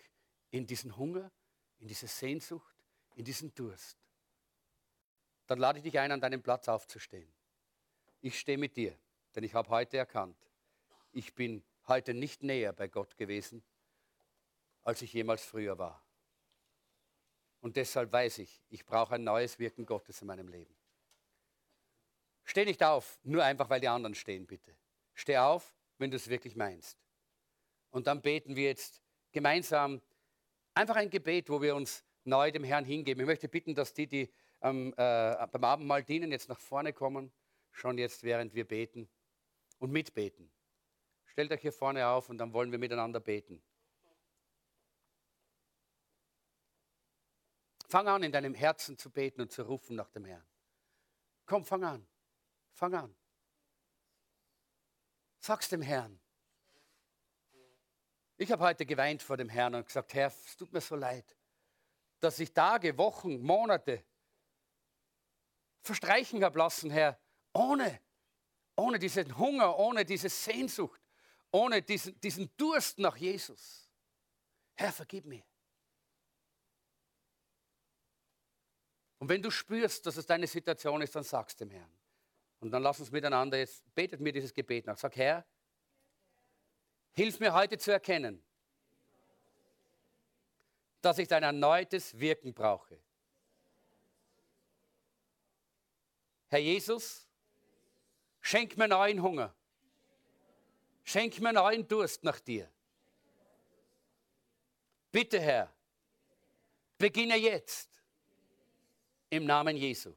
in 0.50 0.66
diesen 0.66 0.96
Hunger, 0.96 1.30
in 1.78 1.86
diese 1.86 2.08
Sehnsucht, 2.08 2.74
in 3.14 3.24
diesen 3.24 3.54
Durst 3.54 3.96
dann 5.50 5.58
lade 5.58 5.78
ich 5.78 5.82
dich 5.82 5.98
ein, 5.98 6.12
an 6.12 6.20
deinem 6.20 6.42
Platz 6.42 6.68
aufzustehen. 6.68 7.28
Ich 8.20 8.38
stehe 8.38 8.56
mit 8.56 8.76
dir, 8.76 8.96
denn 9.34 9.42
ich 9.42 9.52
habe 9.52 9.68
heute 9.70 9.96
erkannt, 9.96 10.36
ich 11.10 11.34
bin 11.34 11.64
heute 11.88 12.14
nicht 12.14 12.44
näher 12.44 12.72
bei 12.72 12.86
Gott 12.86 13.16
gewesen, 13.16 13.60
als 14.84 15.02
ich 15.02 15.12
jemals 15.12 15.44
früher 15.44 15.76
war. 15.76 16.04
Und 17.62 17.74
deshalb 17.74 18.12
weiß 18.12 18.38
ich, 18.38 18.62
ich 18.68 18.86
brauche 18.86 19.16
ein 19.16 19.24
neues 19.24 19.58
Wirken 19.58 19.86
Gottes 19.86 20.20
in 20.20 20.28
meinem 20.28 20.46
Leben. 20.46 20.72
Steh 22.44 22.64
nicht 22.64 22.84
auf, 22.84 23.18
nur 23.24 23.42
einfach, 23.42 23.68
weil 23.70 23.80
die 23.80 23.88
anderen 23.88 24.14
stehen, 24.14 24.46
bitte. 24.46 24.76
Steh 25.14 25.38
auf, 25.38 25.74
wenn 25.98 26.12
du 26.12 26.16
es 26.16 26.28
wirklich 26.28 26.54
meinst. 26.54 26.96
Und 27.90 28.06
dann 28.06 28.22
beten 28.22 28.54
wir 28.54 28.68
jetzt 28.68 29.02
gemeinsam 29.32 30.00
einfach 30.74 30.94
ein 30.94 31.10
Gebet, 31.10 31.50
wo 31.50 31.60
wir 31.60 31.74
uns 31.74 32.04
neu 32.22 32.52
dem 32.52 32.62
Herrn 32.62 32.84
hingeben. 32.84 33.20
Ich 33.20 33.26
möchte 33.26 33.48
bitten, 33.48 33.74
dass 33.74 33.92
die, 33.92 34.06
die 34.06 34.32
ähm, 34.62 34.92
äh, 34.96 35.46
beim 35.46 35.64
Abendmahl 35.64 36.04
dienen, 36.04 36.30
jetzt 36.30 36.48
nach 36.48 36.60
vorne 36.60 36.92
kommen. 36.92 37.32
schon 37.72 37.98
jetzt, 37.98 38.24
während 38.24 38.54
wir 38.54 38.66
beten 38.66 39.08
und 39.78 39.92
mitbeten. 39.92 40.50
Stellt 41.26 41.52
euch 41.52 41.60
hier 41.60 41.72
vorne 41.72 42.06
auf 42.06 42.28
und 42.28 42.38
dann 42.38 42.52
wollen 42.52 42.72
wir 42.72 42.78
miteinander 42.78 43.20
beten. 43.20 43.62
Fang 47.88 48.06
an, 48.06 48.22
in 48.22 48.32
deinem 48.32 48.54
Herzen 48.54 48.98
zu 48.98 49.10
beten 49.10 49.40
und 49.40 49.50
zu 49.50 49.62
rufen 49.62 49.96
nach 49.96 50.10
dem 50.10 50.24
Herrn. 50.24 50.46
Komm, 51.46 51.64
fang 51.64 51.84
an. 51.84 52.06
Fang 52.74 52.94
an. 52.94 53.16
Sag's 55.40 55.68
dem 55.68 55.82
Herrn. 55.82 56.20
Ich 58.36 58.50
habe 58.52 58.64
heute 58.64 58.86
geweint 58.86 59.22
vor 59.22 59.36
dem 59.36 59.48
Herrn 59.48 59.74
und 59.74 59.86
gesagt, 59.86 60.14
Herr, 60.14 60.28
es 60.28 60.56
tut 60.56 60.72
mir 60.72 60.80
so 60.80 60.96
leid, 60.96 61.36
dass 62.20 62.38
ich 62.38 62.52
Tage, 62.52 62.96
Wochen, 62.96 63.40
Monate 63.40 64.04
verstreichen 65.82 66.44
habe 66.44 66.58
lassen, 66.58 66.90
Herr, 66.90 67.18
ohne, 67.52 68.00
ohne 68.76 68.98
diesen 68.98 69.36
Hunger, 69.36 69.78
ohne 69.78 70.04
diese 70.04 70.28
Sehnsucht, 70.28 71.00
ohne 71.50 71.82
diesen, 71.82 72.18
diesen 72.20 72.50
Durst 72.56 72.98
nach 72.98 73.16
Jesus. 73.16 73.88
Herr, 74.74 74.92
vergib 74.92 75.24
mir. 75.24 75.44
Und 79.18 79.28
wenn 79.28 79.42
du 79.42 79.50
spürst, 79.50 80.06
dass 80.06 80.16
es 80.16 80.24
deine 80.24 80.46
Situation 80.46 81.02
ist, 81.02 81.14
dann 81.14 81.24
sagst 81.24 81.60
dem 81.60 81.70
Herrn. 81.70 81.92
Und 82.60 82.70
dann 82.70 82.82
lass 82.82 83.00
uns 83.00 83.10
miteinander 83.10 83.58
jetzt, 83.58 83.82
betet 83.94 84.20
mir 84.20 84.32
dieses 84.32 84.52
Gebet 84.52 84.86
nach. 84.86 84.96
Sag, 84.96 85.16
Herr, 85.16 85.44
hilf 87.12 87.38
mir 87.40 87.52
heute 87.52 87.76
zu 87.78 87.90
erkennen, 87.90 88.42
dass 91.02 91.18
ich 91.18 91.28
dein 91.28 91.42
erneutes 91.42 92.18
Wirken 92.18 92.54
brauche. 92.54 92.98
Herr 96.50 96.58
Jesus, 96.58 97.28
schenk 98.40 98.76
mir 98.76 98.88
neuen 98.88 99.22
Hunger. 99.22 99.54
Schenk 101.04 101.40
mir 101.40 101.52
neuen 101.52 101.86
Durst 101.86 102.24
nach 102.24 102.40
dir. 102.40 102.68
Bitte, 105.12 105.40
Herr, 105.40 105.72
beginne 106.98 107.36
jetzt 107.36 107.88
im 109.28 109.44
Namen 109.44 109.76
Jesu. 109.76 110.12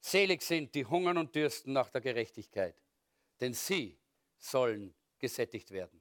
Selig 0.00 0.42
sind 0.42 0.74
die 0.76 0.86
hungern 0.86 1.18
und 1.18 1.34
dürsten 1.34 1.72
nach 1.72 1.90
der 1.90 2.00
Gerechtigkeit, 2.00 2.76
denn 3.40 3.52
sie 3.52 3.98
sollen 4.38 4.94
gesättigt 5.18 5.72
werden. 5.72 6.00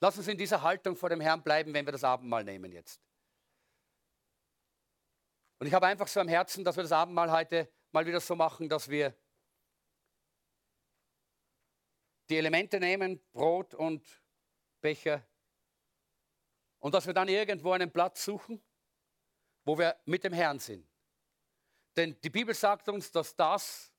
Lass 0.00 0.18
uns 0.18 0.28
in 0.28 0.36
dieser 0.36 0.60
Haltung 0.60 0.96
vor 0.96 1.08
dem 1.08 1.22
Herrn 1.22 1.42
bleiben, 1.42 1.72
wenn 1.72 1.86
wir 1.86 1.92
das 1.92 2.04
Abendmahl 2.04 2.44
nehmen 2.44 2.70
jetzt. 2.72 3.00
Und 5.58 5.66
ich 5.66 5.74
habe 5.74 5.86
einfach 5.86 6.08
so 6.08 6.20
am 6.20 6.28
Herzen, 6.28 6.64
dass 6.64 6.76
wir 6.76 6.82
das 6.82 6.92
Abendmahl 6.92 7.30
heute 7.30 7.70
mal 7.92 8.06
wieder 8.06 8.20
so 8.20 8.34
machen, 8.34 8.68
dass 8.68 8.88
wir 8.88 9.14
die 12.28 12.36
Elemente 12.36 12.80
nehmen, 12.80 13.20
Brot 13.32 13.74
und 13.74 14.04
Becher, 14.80 15.26
und 16.80 16.92
dass 16.92 17.06
wir 17.06 17.14
dann 17.14 17.28
irgendwo 17.28 17.72
einen 17.72 17.90
Platz 17.90 18.24
suchen, 18.24 18.62
wo 19.64 19.78
wir 19.78 19.96
mit 20.04 20.22
dem 20.24 20.34
Herrn 20.34 20.58
sind. 20.58 20.86
Denn 21.96 22.20
die 22.20 22.30
Bibel 22.30 22.54
sagt 22.54 22.88
uns, 22.88 23.10
dass 23.10 23.34
das 23.34 23.92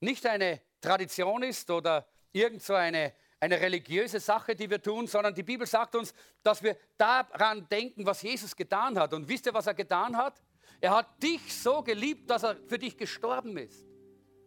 nicht 0.00 0.26
eine 0.26 0.62
Tradition 0.80 1.42
ist 1.42 1.70
oder 1.70 2.08
irgend 2.32 2.62
so 2.62 2.74
eine, 2.74 3.14
eine 3.40 3.60
religiöse 3.60 4.20
Sache, 4.20 4.54
die 4.56 4.70
wir 4.70 4.80
tun, 4.80 5.06
sondern 5.06 5.34
die 5.34 5.42
Bibel 5.42 5.66
sagt 5.66 5.94
uns, 5.94 6.14
dass 6.42 6.62
wir 6.62 6.76
daran 6.96 7.68
denken, 7.68 8.06
was 8.06 8.22
Jesus 8.22 8.56
getan 8.56 8.98
hat. 8.98 9.12
Und 9.12 9.28
wisst 9.28 9.46
ihr, 9.46 9.54
was 9.54 9.66
er 9.66 9.74
getan 9.74 10.16
hat? 10.16 10.42
Er 10.80 10.96
hat 10.96 11.22
dich 11.22 11.54
so 11.54 11.82
geliebt, 11.82 12.30
dass 12.30 12.42
er 12.42 12.56
für 12.66 12.78
dich 12.78 12.96
gestorben 12.96 13.56
ist. 13.58 13.84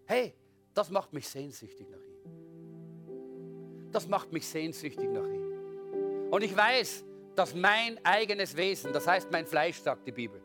Hey, 0.05 0.33
das 0.73 0.89
macht 0.89 1.13
mich 1.13 1.27
sehnsüchtig 1.27 1.87
nach 1.89 1.97
ihm. 1.97 3.91
Das 3.91 4.07
macht 4.07 4.31
mich 4.31 4.47
sehnsüchtig 4.47 5.09
nach 5.09 5.27
ihm. 5.27 6.29
Und 6.31 6.43
ich 6.43 6.55
weiß, 6.55 7.03
dass 7.35 7.53
mein 7.55 8.03
eigenes 8.05 8.55
Wesen, 8.55 8.93
das 8.93 9.07
heißt 9.07 9.31
mein 9.31 9.45
Fleisch, 9.45 9.77
sagt 9.77 10.07
die 10.07 10.11
Bibel, 10.11 10.41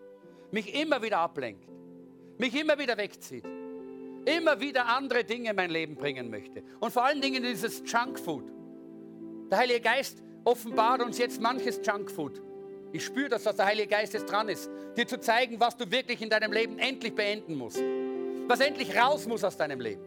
mich 0.51 0.75
immer 0.75 1.03
wieder 1.03 1.19
ablenkt, 1.19 1.69
mich 2.39 2.55
immer 2.55 2.79
wieder 2.79 2.97
wegzieht, 2.97 3.45
immer 4.27 4.61
wieder 4.61 4.87
andere 4.87 5.25
Dinge 5.25 5.51
in 5.51 5.57
mein 5.57 5.71
Leben 5.71 5.97
bringen 5.97 6.31
möchte. 6.31 6.63
Und 6.81 6.93
vor 6.93 7.05
allen 7.05 7.21
Dingen 7.21 7.43
dieses 7.43 7.83
Junkfood. 7.85 8.45
Der 9.51 9.59
Heilige 9.59 9.81
Geist 9.81 10.23
offenbart 10.45 11.03
uns 11.03 11.19
jetzt 11.19 11.41
manches 11.41 11.81
Junkfood. 11.85 12.43
Ich 12.93 13.05
spüre, 13.05 13.29
dass 13.29 13.43
das 13.43 13.57
der 13.57 13.67
Heilige 13.67 13.89
Geist 13.89 14.15
jetzt 14.15 14.31
dran 14.31 14.49
ist, 14.49 14.71
dir 14.97 15.07
zu 15.07 15.19
zeigen, 15.19 15.59
was 15.59 15.77
du 15.77 15.91
wirklich 15.91 16.23
in 16.23 16.31
deinem 16.31 16.53
Leben 16.53 16.79
endlich 16.79 17.15
beenden 17.15 17.57
musst. 17.57 17.83
Was 18.47 18.61
endlich 18.61 18.97
raus 18.97 19.27
muss 19.27 19.43
aus 19.43 19.57
deinem 19.57 19.81
Leben 19.81 20.03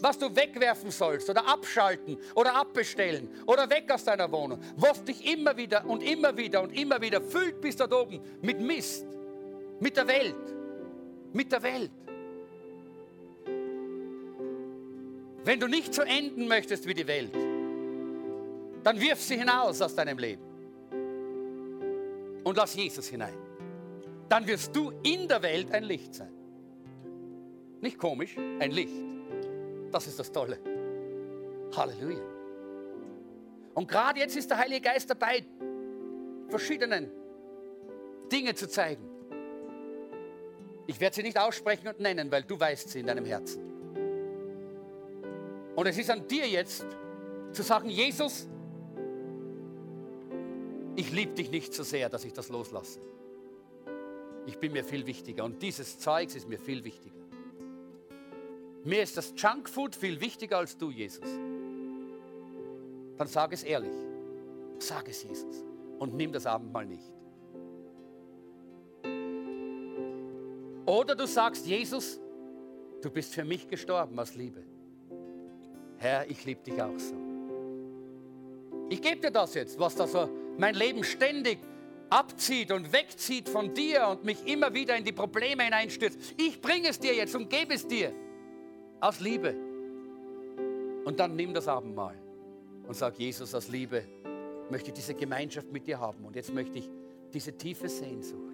was 0.00 0.18
du 0.18 0.34
wegwerfen 0.34 0.90
sollst 0.90 1.28
oder 1.28 1.46
abschalten 1.46 2.18
oder 2.34 2.54
abbestellen 2.54 3.28
oder 3.46 3.68
weg 3.68 3.90
aus 3.92 4.04
deiner 4.04 4.30
Wohnung, 4.30 4.60
was 4.76 5.02
dich 5.04 5.32
immer 5.32 5.56
wieder 5.56 5.84
und 5.86 6.02
immer 6.02 6.36
wieder 6.36 6.62
und 6.62 6.70
immer 6.78 7.00
wieder 7.00 7.20
füllt 7.20 7.60
bis 7.60 7.76
dort 7.76 7.92
oben 7.92 8.20
mit 8.42 8.60
Mist, 8.60 9.06
mit 9.80 9.96
der 9.96 10.06
Welt, 10.06 10.36
mit 11.32 11.52
der 11.52 11.62
Welt. 11.62 11.90
Wenn 15.48 15.58
du 15.58 15.66
nicht 15.66 15.94
so 15.94 16.02
enden 16.02 16.46
möchtest 16.46 16.86
wie 16.86 16.92
die 16.92 17.06
Welt, 17.06 17.34
dann 18.84 19.00
wirf 19.00 19.18
sie 19.18 19.38
hinaus 19.38 19.80
aus 19.80 19.94
deinem 19.94 20.18
Leben 20.18 20.42
und 22.44 22.54
lass 22.54 22.74
Jesus 22.74 23.08
hinein. 23.08 23.32
Dann 24.28 24.46
wirst 24.46 24.76
du 24.76 24.92
in 25.02 25.26
der 25.26 25.40
Welt 25.42 25.72
ein 25.72 25.84
Licht 25.84 26.14
sein. 26.14 26.30
Nicht 27.80 27.96
komisch, 27.96 28.36
ein 28.36 28.72
Licht. 28.72 28.92
Das 29.90 30.06
ist 30.06 30.18
das 30.18 30.30
Tolle. 30.30 30.58
Halleluja. 31.74 32.20
Und 33.72 33.88
gerade 33.88 34.20
jetzt 34.20 34.36
ist 34.36 34.50
der 34.50 34.58
Heilige 34.58 34.82
Geist 34.82 35.08
dabei, 35.08 35.46
verschiedenen 36.50 37.10
Dinge 38.30 38.54
zu 38.54 38.68
zeigen. 38.68 39.08
Ich 40.86 41.00
werde 41.00 41.16
sie 41.16 41.22
nicht 41.22 41.38
aussprechen 41.38 41.88
und 41.88 42.00
nennen, 42.00 42.30
weil 42.30 42.42
du 42.42 42.60
weißt 42.60 42.90
sie 42.90 43.00
in 43.00 43.06
deinem 43.06 43.24
Herzen. 43.24 43.67
Und 45.78 45.86
es 45.86 45.96
ist 45.96 46.10
an 46.10 46.26
dir 46.26 46.44
jetzt 46.48 46.84
zu 47.52 47.62
sagen, 47.62 47.88
Jesus, 47.88 48.48
ich 50.96 51.12
liebe 51.12 51.34
dich 51.34 51.52
nicht 51.52 51.72
so 51.72 51.84
sehr, 51.84 52.08
dass 52.08 52.24
ich 52.24 52.32
das 52.32 52.48
loslasse. 52.48 52.98
Ich 54.46 54.58
bin 54.58 54.72
mir 54.72 54.82
viel 54.82 55.06
wichtiger 55.06 55.44
und 55.44 55.62
dieses 55.62 56.00
Zeugs 56.00 56.34
ist 56.34 56.48
mir 56.48 56.58
viel 56.58 56.82
wichtiger. 56.82 57.20
Mir 58.82 59.04
ist 59.04 59.16
das 59.16 59.32
Junkfood 59.36 59.94
viel 59.94 60.20
wichtiger 60.20 60.58
als 60.58 60.76
du, 60.76 60.90
Jesus. 60.90 61.30
Dann 63.16 63.28
sag 63.28 63.52
es 63.52 63.62
ehrlich. 63.62 63.94
Sag 64.80 65.08
es, 65.08 65.22
Jesus. 65.22 65.64
Und 66.00 66.12
nimm 66.12 66.32
das 66.32 66.44
Abendmahl 66.44 66.86
nicht. 66.86 67.08
Oder 70.86 71.14
du 71.14 71.24
sagst, 71.28 71.66
Jesus, 71.66 72.18
du 73.00 73.12
bist 73.12 73.32
für 73.32 73.44
mich 73.44 73.68
gestorben 73.68 74.18
aus 74.18 74.34
Liebe. 74.34 74.64
Herr, 75.98 76.28
ich 76.30 76.44
liebe 76.44 76.62
dich 76.62 76.80
auch 76.80 76.98
so. 76.98 77.14
Ich 78.88 79.02
gebe 79.02 79.20
dir 79.20 79.30
das 79.30 79.54
jetzt, 79.54 79.78
was 79.78 79.94
da 79.94 80.06
so 80.06 80.28
mein 80.56 80.74
Leben 80.74 81.04
ständig 81.04 81.58
abzieht 82.08 82.72
und 82.72 82.92
wegzieht 82.92 83.48
von 83.48 83.74
dir 83.74 84.08
und 84.08 84.24
mich 84.24 84.46
immer 84.46 84.72
wieder 84.72 84.96
in 84.96 85.04
die 85.04 85.12
Probleme 85.12 85.64
hineinstürzt. 85.64 86.18
Ich 86.38 86.60
bringe 86.60 86.88
es 86.88 86.98
dir 86.98 87.14
jetzt 87.14 87.34
und 87.34 87.50
gebe 87.50 87.74
es 87.74 87.86
dir. 87.86 88.12
Aus 89.00 89.20
Liebe. 89.20 89.54
Und 91.04 91.20
dann 91.20 91.36
nimm 91.36 91.54
das 91.54 91.68
Abendmahl 91.68 92.16
und 92.86 92.94
sag, 92.94 93.18
Jesus, 93.18 93.54
aus 93.54 93.68
Liebe 93.68 94.04
möchte 94.70 94.88
ich 94.88 94.94
diese 94.94 95.14
Gemeinschaft 95.14 95.70
mit 95.70 95.86
dir 95.86 96.00
haben. 96.00 96.24
Und 96.24 96.34
jetzt 96.34 96.52
möchte 96.52 96.78
ich 96.78 96.90
diese 97.32 97.52
tiefe 97.56 97.88
Sehnsucht 97.88 98.48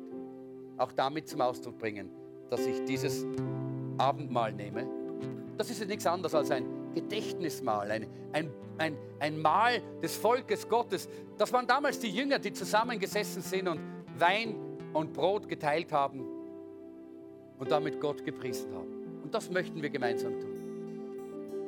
auch 0.76 0.92
damit 0.92 1.28
zum 1.28 1.40
Ausdruck 1.40 1.78
bringen, 1.78 2.11
dass 2.50 2.66
ich 2.66 2.85
dieses 2.85 3.24
Abendmahl 3.96 4.52
nehme. 4.52 4.87
Das 5.57 5.70
ist 5.70 5.80
ja 5.80 5.87
nichts 5.87 6.07
anderes 6.07 6.35
als 6.35 6.50
ein 6.50 6.66
Gedächtnismahl, 6.94 7.90
ein, 7.90 8.07
ein, 8.33 8.50
ein, 8.78 8.96
ein 9.20 9.40
Mahl 9.40 9.83
des 10.02 10.16
Volkes 10.16 10.68
Gottes. 10.68 11.09
Das 11.38 11.52
waren 11.52 11.66
damals 11.66 11.98
die 11.98 12.11
Jünger, 12.11 12.38
die 12.38 12.52
zusammengesessen 12.52 13.42
sind 13.42 13.68
und 13.68 13.80
Wein 14.18 14.54
und 14.92 15.12
Brot 15.12 15.48
geteilt 15.48 15.92
haben 15.92 16.24
und 17.59 17.70
damit 17.70 18.00
Gott 18.00 18.24
gepriesen 18.24 18.74
haben. 18.74 19.22
Und 19.22 19.35
das 19.35 19.50
möchten 19.50 19.83
wir 19.83 19.90
gemeinsam 19.90 20.38
tun. 20.40 20.54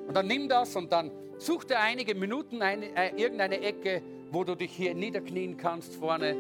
Und 0.06 0.14
dann 0.14 0.26
nimm 0.26 0.48
das 0.48 0.76
und 0.76 0.92
dann 0.92 1.10
such 1.38 1.64
dir 1.64 1.80
einige 1.80 2.14
Minuten 2.14 2.62
eine, 2.62 2.94
äh, 2.96 3.20
irgendeine 3.20 3.60
Ecke, 3.60 4.02
wo 4.30 4.44
du 4.44 4.54
dich 4.54 4.72
hier 4.72 4.94
niederknien 4.94 5.56
kannst 5.56 5.94
vorne, 5.94 6.36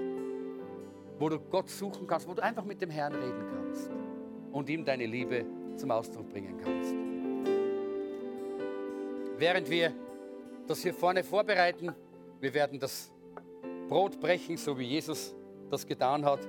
wo 1.18 1.28
du 1.28 1.38
Gott 1.38 1.68
suchen 1.68 2.06
kannst, 2.06 2.28
wo 2.28 2.34
du 2.34 2.42
einfach 2.42 2.64
mit 2.64 2.80
dem 2.80 2.90
Herrn 2.90 3.14
reden 3.14 3.44
kannst 3.50 3.90
und 4.52 4.68
ihm 4.68 4.84
deine 4.84 5.06
Liebe 5.06 5.44
zum 5.76 5.90
Ausdruck 5.90 6.28
bringen 6.28 6.58
kannst. 6.62 7.05
Während 9.38 9.68
wir 9.70 9.92
das 10.66 10.80
hier 10.80 10.94
vorne 10.94 11.22
vorbereiten, 11.22 11.94
wir 12.40 12.54
werden 12.54 12.80
das 12.80 13.10
Brot 13.88 14.18
brechen, 14.18 14.56
so 14.56 14.78
wie 14.78 14.84
Jesus 14.84 15.34
das 15.70 15.86
getan 15.86 16.24
hat, 16.24 16.40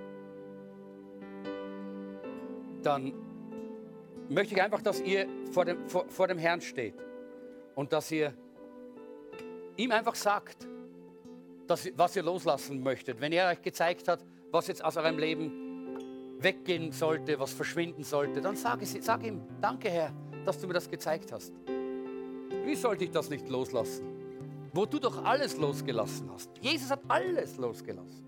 dann 2.82 3.14
möchte 4.30 4.56
ich 4.56 4.62
einfach, 4.62 4.82
dass 4.82 5.02
ihr 5.02 5.28
vor 5.52 5.66
dem, 5.66 5.88
vor, 5.88 6.06
vor 6.08 6.28
dem 6.28 6.38
Herrn 6.38 6.62
steht 6.62 6.96
und 7.76 7.92
dass 7.92 8.10
ihr 8.12 8.34
ihm 9.76 9.92
einfach 9.92 10.16
sagt, 10.16 10.68
dass, 11.68 11.90
was 11.96 12.16
ihr 12.16 12.24
loslassen 12.24 12.82
möchtet. 12.82 13.20
Wenn 13.20 13.34
er 13.34 13.50
euch 13.50 13.62
gezeigt 13.62 14.08
hat, 14.08 14.24
was 14.52 14.68
jetzt 14.68 14.84
aus 14.84 14.96
eurem 14.96 15.20
Leben 15.20 16.38
weggehen 16.40 16.92
sollte, 16.94 17.38
was 17.40 17.52
verschwinden 17.52 18.04
sollte, 18.04 18.42
dann 18.42 18.56
sag, 18.56 18.82
es, 18.82 18.94
sag 19.02 19.26
ihm, 19.26 19.42
danke 19.60 19.90
Herr, 19.90 20.14
dass 20.46 20.60
du 20.60 20.68
mir 20.68 20.74
das 20.74 20.90
gezeigt 20.90 21.32
hast. 21.34 21.54
Wie 22.68 22.76
sollte 22.76 23.06
ich 23.06 23.12
das 23.12 23.30
nicht 23.30 23.48
loslassen? 23.48 24.06
Wo 24.74 24.86
du 24.86 25.00
doch 25.00 25.24
alles 25.24 25.56
losgelassen 25.56 26.30
hast. 26.34 26.52
Jesus 26.60 26.92
hat 26.92 27.00
alles 27.08 27.56
losgelassen. 27.56 28.26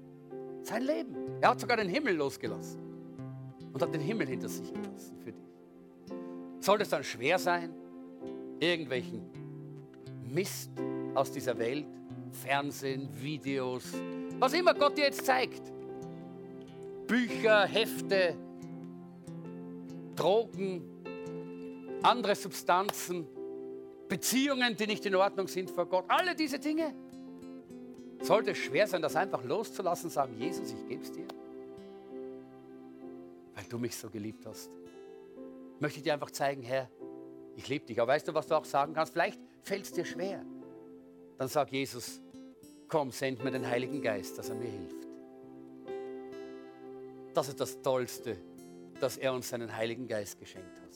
Sein 0.64 0.84
Leben. 0.84 1.14
Er 1.42 1.50
hat 1.50 1.60
sogar 1.60 1.76
den 1.76 1.90
Himmel 1.90 2.16
losgelassen 2.16 2.80
und 3.74 3.82
hat 3.82 3.94
den 3.94 4.00
Himmel 4.00 4.28
hinter 4.28 4.48
sich 4.48 4.72
gelassen 4.74 5.18
für 5.22 5.34
dich. 5.34 5.44
Soll 6.62 6.80
es 6.82 6.88
dann 6.88 7.04
schwer 7.04 7.38
sein, 7.38 7.74
irgendwelchen 8.62 9.30
Mist 10.24 10.72
aus 11.16 11.34
dieser 11.34 11.60
Welt, 11.60 11.88
Fernsehen, 12.32 13.10
Videos, 13.22 13.92
was 14.40 14.54
immer 14.54 14.74
Gott 14.74 14.98
dir 14.98 15.04
jetzt 15.04 15.26
zeigt, 15.26 15.64
Bücher, 17.08 17.66
Hefte, 17.66 18.36
Drogen, 20.16 20.82
andere 22.04 22.36
Substanzen, 22.36 23.28
Beziehungen, 24.10 24.76
die 24.76 24.88
nicht 24.88 25.06
in 25.06 25.16
Ordnung 25.16 25.48
sind 25.48 25.70
vor 25.70 25.86
Gott, 25.86 26.06
alle 26.08 26.36
diese 26.36 26.60
Dinge. 26.60 26.94
Sollte 28.22 28.52
es 28.52 28.58
schwer 28.58 28.86
sein, 28.88 29.02
das 29.02 29.16
einfach 29.16 29.44
loszulassen 29.44 30.10
sagen, 30.10 30.34
Jesus, 30.38 30.74
ich 30.74 30.88
gebe 30.88 31.04
es 31.04 31.12
dir, 31.12 31.28
weil 33.56 33.64
du 33.70 33.78
mich 33.78 33.96
so 33.96 34.10
geliebt 34.10 34.46
hast. 34.46 34.70
Möchte 35.80 36.00
ich 36.00 36.04
dir 36.04 36.14
einfach 36.14 36.32
zeigen, 36.32 36.64
Herr, 36.64 36.90
ich 37.56 37.70
liebe 37.70 37.86
dich. 37.86 38.02
Aber 38.02 38.12
weißt 38.12 38.28
du, 38.28 38.34
was 38.34 38.48
du 38.48 38.56
auch 38.56 38.66
sagen 38.66 38.94
kannst? 38.94 39.14
Vielleicht 39.14 39.40
fällt 39.62 39.86
es 39.86 39.94
dir 39.94 40.04
schwer. 40.04 40.44
Dann 41.38 41.48
sag 41.48 41.72
Jesus, 41.72 42.20
komm, 42.90 43.12
send 43.12 43.42
mir 43.44 43.52
den 43.52 43.66
Heiligen 43.66 44.02
Geist, 44.02 44.38
dass 44.38 44.50
er 44.50 44.56
mir 44.56 44.70
hilft. 44.70 45.08
Das 47.34 47.48
ist 47.48 47.60
das 47.60 47.82
Tollste, 47.82 48.36
dass 49.00 49.18
er 49.18 49.34
uns 49.34 49.48
seinen 49.48 49.74
Heiligen 49.74 50.08
Geist 50.08 50.38
geschenkt 50.40 50.76
hat. 50.82 50.90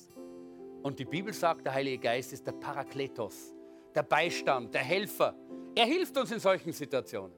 Und 0.83 0.99
die 0.99 1.05
Bibel 1.05 1.33
sagt, 1.33 1.65
der 1.65 1.73
Heilige 1.73 1.97
Geist 1.97 2.33
ist 2.33 2.45
der 2.45 2.51
Parakletos, 2.51 3.55
der 3.95 4.03
Beistand, 4.03 4.73
der 4.73 4.81
Helfer. 4.81 5.33
Er 5.75 5.85
hilft 5.85 6.17
uns 6.17 6.31
in 6.31 6.39
solchen 6.39 6.73
Situationen. 6.73 7.33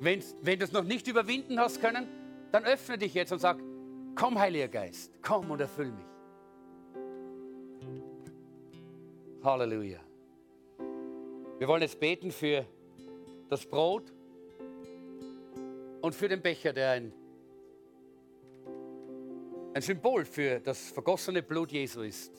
Wenn, 0.00 0.22
wenn 0.40 0.58
du 0.58 0.64
es 0.64 0.72
noch 0.72 0.82
nicht 0.82 1.06
überwinden 1.06 1.60
hast 1.60 1.80
können, 1.80 2.08
dann 2.50 2.64
öffne 2.64 2.96
dich 2.96 3.12
jetzt 3.14 3.30
und 3.30 3.40
sag, 3.40 3.58
komm 4.14 4.38
Heiliger 4.38 4.68
Geist, 4.68 5.12
komm 5.22 5.50
und 5.50 5.60
erfüll 5.60 5.92
mich. 5.92 6.06
Halleluja. 9.42 10.00
Wir 11.58 11.68
wollen 11.68 11.82
jetzt 11.82 12.00
beten 12.00 12.30
für 12.30 12.64
das 13.50 13.66
Brot 13.66 14.12
und 16.00 16.14
für 16.14 16.28
den 16.28 16.40
Becher, 16.40 16.72
der 16.72 16.92
ein, 16.92 17.12
ein 19.74 19.82
Symbol 19.82 20.24
für 20.24 20.60
das 20.60 20.90
vergossene 20.90 21.42
Blut 21.42 21.72
Jesu 21.72 22.02
ist. 22.02 22.32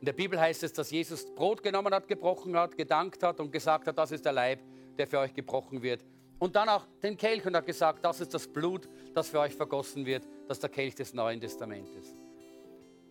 In 0.00 0.04
der 0.04 0.12
Bibel 0.12 0.38
heißt 0.38 0.64
es, 0.64 0.72
dass 0.72 0.90
Jesus 0.90 1.32
Brot 1.34 1.62
genommen 1.62 1.94
hat, 1.94 2.08
gebrochen 2.08 2.56
hat, 2.56 2.76
gedankt 2.76 3.22
hat 3.22 3.38
und 3.40 3.52
gesagt 3.52 3.86
hat, 3.86 3.96
das 3.96 4.10
ist 4.10 4.24
der 4.24 4.32
Leib, 4.32 4.60
der 4.96 5.06
für 5.06 5.20
euch 5.20 5.32
gebrochen 5.32 5.80
wird. 5.80 6.04
Und 6.40 6.56
dann 6.56 6.68
auch 6.68 6.86
den 7.02 7.16
Kelch 7.16 7.46
und 7.46 7.54
hat 7.56 7.66
gesagt, 7.66 8.04
das 8.04 8.20
ist 8.20 8.34
das 8.34 8.48
Blut, 8.48 8.88
das 9.14 9.28
für 9.28 9.40
euch 9.40 9.54
vergossen 9.54 10.06
wird, 10.06 10.24
das 10.48 10.58
ist 10.58 10.62
der 10.62 10.70
Kelch 10.70 10.94
des 10.94 11.14
Neuen 11.14 11.40
Testamentes. 11.40 12.16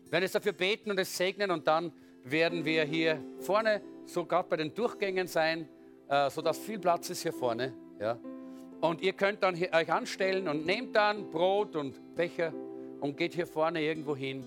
Wir 0.04 0.12
werden 0.12 0.24
jetzt 0.24 0.36
dafür 0.36 0.54
beten 0.54 0.92
und 0.92 1.00
es 1.00 1.16
segnen 1.16 1.52
und 1.52 1.66
dann 1.68 1.94
werden 2.24 2.66
wir 2.66 2.84
hier 2.84 3.22
vorne, 3.40 3.82
so 4.06 4.26
gerade 4.26 4.48
bei 4.50 4.58
den 4.58 4.74
Durchgängen 4.74 5.28
sein, 5.28 5.68
äh, 6.10 6.30
sodass 6.30 6.58
viel 6.58 6.80
Platz 6.80 7.10
ist 7.10 7.22
hier 7.22 7.34
vorne. 7.34 7.74
Ja. 8.00 8.18
Und 8.82 9.02
ihr 9.02 9.14
könnt 9.14 9.44
dann 9.44 9.56
euch 9.56 9.92
anstellen 9.92 10.48
und 10.48 10.66
nehmt 10.66 10.96
dann 10.96 11.30
Brot 11.32 11.76
und 11.76 12.16
Becher 12.16 12.54
und 13.00 13.18
geht 13.18 13.34
hier 13.34 13.48
vorne 13.48 13.82
irgendwo 13.82 14.16
hin 14.16 14.46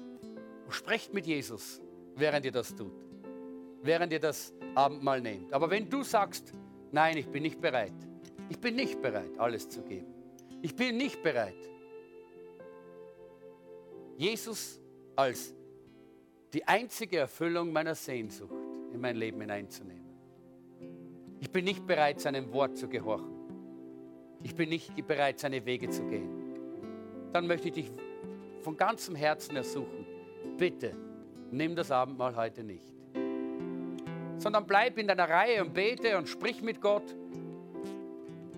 und 0.64 0.72
sprecht 0.72 1.12
mit 1.12 1.26
Jesus, 1.26 1.80
während 2.16 2.44
ihr 2.44 2.52
das 2.52 2.74
tut, 2.74 2.92
während 3.82 4.12
ihr 4.12 4.20
das 4.20 4.52
Abendmahl 4.74 5.20
nehmt. 5.20 5.52
Aber 5.52 5.70
wenn 5.70 5.88
du 5.88 6.02
sagst, 6.02 6.52
nein, 6.92 7.16
ich 7.16 7.28
bin 7.28 7.42
nicht 7.42 7.60
bereit, 7.60 7.94
ich 8.48 8.58
bin 8.58 8.76
nicht 8.76 9.00
bereit, 9.00 9.38
alles 9.38 9.68
zu 9.68 9.82
geben. 9.82 10.12
Ich 10.62 10.74
bin 10.74 10.96
nicht 10.96 11.22
bereit, 11.22 11.70
Jesus 14.16 14.80
als 15.16 15.54
die 16.52 16.66
einzige 16.66 17.18
Erfüllung 17.18 17.72
meiner 17.72 17.94
Sehnsucht 17.94 18.52
in 18.92 19.00
mein 19.00 19.16
Leben 19.16 19.40
hineinzunehmen. 19.40 20.10
Ich 21.40 21.50
bin 21.50 21.64
nicht 21.64 21.86
bereit, 21.86 22.20
seinem 22.20 22.52
Wort 22.52 22.76
zu 22.76 22.88
gehorchen. 22.88 23.32
Ich 24.42 24.54
bin 24.54 24.68
nicht 24.68 24.94
bereit, 25.06 25.38
seine 25.38 25.64
Wege 25.64 25.88
zu 25.88 26.04
gehen. 26.06 26.28
Dann 27.32 27.46
möchte 27.46 27.68
ich 27.68 27.74
dich 27.74 27.92
von 28.61 28.77
ganzem 28.77 29.14
Herzen 29.14 29.57
ersuchen. 29.57 30.07
Bitte, 30.57 30.94
nimm 31.51 31.75
das 31.75 31.90
Abendmahl 31.90 32.37
heute 32.37 32.62
nicht. 32.62 32.94
Sondern 34.38 34.66
bleib 34.66 34.99
in 34.99 35.07
deiner 35.07 35.29
Reihe 35.29 35.62
und 35.62 35.75
bete 35.75 36.16
und 36.16 36.29
sprich 36.29 36.62
mit 36.62 36.81
Gott 36.81 37.14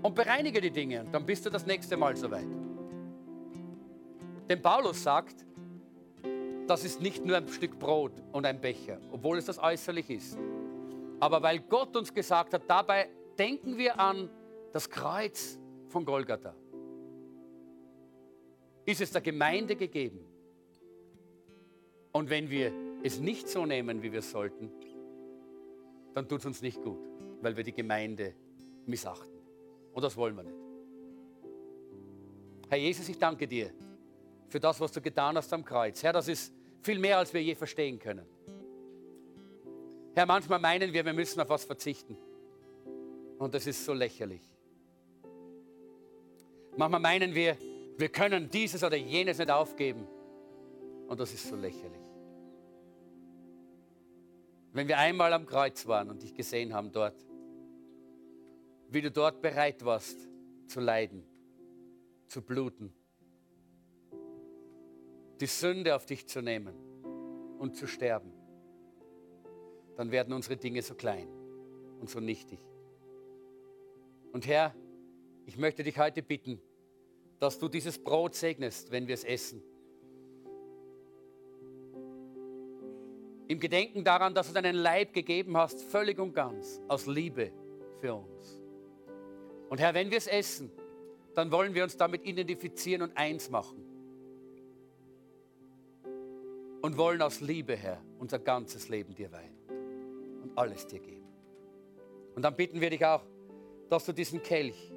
und 0.02 0.14
bereinige 0.14 0.60
die 0.60 0.70
Dinge. 0.70 1.00
Und 1.00 1.12
dann 1.12 1.24
bist 1.24 1.46
du 1.46 1.50
das 1.50 1.66
nächste 1.66 1.96
Mal 1.96 2.16
soweit. 2.16 2.46
Denn 4.48 4.60
Paulus 4.60 5.02
sagt, 5.02 5.46
das 6.66 6.84
ist 6.84 7.00
nicht 7.00 7.24
nur 7.24 7.36
ein 7.36 7.48
Stück 7.48 7.78
Brot 7.78 8.12
und 8.32 8.46
ein 8.46 8.60
Becher, 8.60 8.98
obwohl 9.10 9.38
es 9.38 9.46
das 9.46 9.58
äußerlich 9.58 10.10
ist. 10.10 10.38
Aber 11.20 11.42
weil 11.42 11.60
Gott 11.60 11.96
uns 11.96 12.12
gesagt 12.12 12.54
hat, 12.54 12.62
dabei 12.68 13.08
denken 13.38 13.76
wir 13.76 13.98
an 13.98 14.28
das 14.72 14.88
Kreuz 14.88 15.58
von 15.88 16.04
Golgatha. 16.04 16.54
Ist 18.84 19.00
es 19.00 19.10
der 19.10 19.20
Gemeinde 19.20 19.76
gegeben. 19.76 20.26
Und 22.12 22.28
wenn 22.30 22.50
wir 22.50 22.72
es 23.02 23.18
nicht 23.18 23.48
so 23.48 23.64
nehmen, 23.64 24.02
wie 24.02 24.12
wir 24.12 24.22
sollten, 24.22 24.70
dann 26.14 26.28
tut 26.28 26.40
es 26.40 26.46
uns 26.46 26.62
nicht 26.62 26.82
gut, 26.82 27.00
weil 27.40 27.56
wir 27.56 27.64
die 27.64 27.72
Gemeinde 27.72 28.34
missachten. 28.86 29.32
Und 29.92 30.02
das 30.02 30.16
wollen 30.16 30.36
wir 30.36 30.42
nicht. 30.42 30.58
Herr 32.68 32.78
Jesus, 32.78 33.08
ich 33.08 33.18
danke 33.18 33.46
dir 33.46 33.70
für 34.48 34.60
das, 34.60 34.80
was 34.80 34.92
du 34.92 35.00
getan 35.00 35.36
hast 35.36 35.52
am 35.52 35.64
Kreuz. 35.64 36.02
Herr, 36.02 36.12
das 36.12 36.28
ist 36.28 36.52
viel 36.82 36.98
mehr, 36.98 37.18
als 37.18 37.32
wir 37.32 37.42
je 37.42 37.54
verstehen 37.54 37.98
können. 37.98 38.26
Herr, 40.14 40.26
manchmal 40.26 40.58
meinen 40.58 40.92
wir, 40.92 41.04
wir 41.04 41.12
müssen 41.12 41.40
auf 41.40 41.48
was 41.48 41.64
verzichten. 41.64 42.16
Und 43.38 43.54
das 43.54 43.66
ist 43.66 43.84
so 43.84 43.92
lächerlich. 43.92 44.42
Manchmal 46.76 47.00
meinen 47.00 47.34
wir, 47.34 47.56
wir 47.98 48.08
können 48.08 48.48
dieses 48.50 48.82
oder 48.82 48.96
jenes 48.96 49.38
nicht 49.38 49.50
aufgeben. 49.50 50.06
Und 51.08 51.20
das 51.20 51.32
ist 51.32 51.48
so 51.48 51.56
lächerlich. 51.56 52.00
Wenn 54.72 54.88
wir 54.88 54.98
einmal 54.98 55.32
am 55.32 55.46
Kreuz 55.46 55.86
waren 55.86 56.08
und 56.08 56.22
dich 56.22 56.34
gesehen 56.34 56.72
haben 56.72 56.92
dort, 56.92 57.26
wie 58.88 59.02
du 59.02 59.10
dort 59.10 59.42
bereit 59.42 59.84
warst 59.84 60.28
zu 60.66 60.80
leiden, 60.80 61.24
zu 62.26 62.40
bluten, 62.40 62.94
die 65.40 65.46
Sünde 65.46 65.94
auf 65.94 66.06
dich 66.06 66.26
zu 66.26 66.40
nehmen 66.40 66.74
und 67.58 67.76
zu 67.76 67.86
sterben, 67.86 68.32
dann 69.96 70.10
werden 70.10 70.32
unsere 70.32 70.56
Dinge 70.56 70.80
so 70.80 70.94
klein 70.94 71.28
und 72.00 72.08
so 72.08 72.20
nichtig. 72.20 72.58
Und 74.32 74.46
Herr, 74.46 74.74
ich 75.44 75.58
möchte 75.58 75.82
dich 75.82 75.98
heute 75.98 76.22
bitten, 76.22 76.60
dass 77.42 77.58
du 77.58 77.68
dieses 77.68 77.98
Brot 77.98 78.36
segnest, 78.36 78.92
wenn 78.92 79.08
wir 79.08 79.14
es 79.14 79.24
essen. 79.24 79.60
Im 83.48 83.58
Gedenken 83.58 84.04
daran, 84.04 84.32
dass 84.32 84.46
du 84.46 84.54
deinen 84.54 84.76
Leib 84.76 85.12
gegeben 85.12 85.56
hast, 85.56 85.82
völlig 85.82 86.20
und 86.20 86.34
ganz, 86.34 86.80
aus 86.86 87.06
Liebe 87.06 87.50
für 88.00 88.14
uns. 88.14 88.60
Und 89.68 89.80
Herr, 89.80 89.92
wenn 89.92 90.08
wir 90.08 90.18
es 90.18 90.28
essen, 90.28 90.70
dann 91.34 91.50
wollen 91.50 91.74
wir 91.74 91.82
uns 91.82 91.96
damit 91.96 92.24
identifizieren 92.24 93.02
und 93.02 93.16
eins 93.16 93.50
machen. 93.50 93.84
Und 96.80 96.96
wollen 96.96 97.22
aus 97.22 97.40
Liebe, 97.40 97.74
Herr, 97.74 98.00
unser 98.20 98.38
ganzes 98.38 98.88
Leben 98.88 99.16
dir 99.16 99.32
weihen 99.32 99.56
und 100.44 100.56
alles 100.56 100.86
dir 100.86 101.00
geben. 101.00 101.26
Und 102.36 102.42
dann 102.42 102.54
bitten 102.54 102.80
wir 102.80 102.90
dich 102.90 103.04
auch, 103.04 103.24
dass 103.90 104.06
du 104.06 104.12
diesen 104.12 104.40
Kelch 104.44 104.92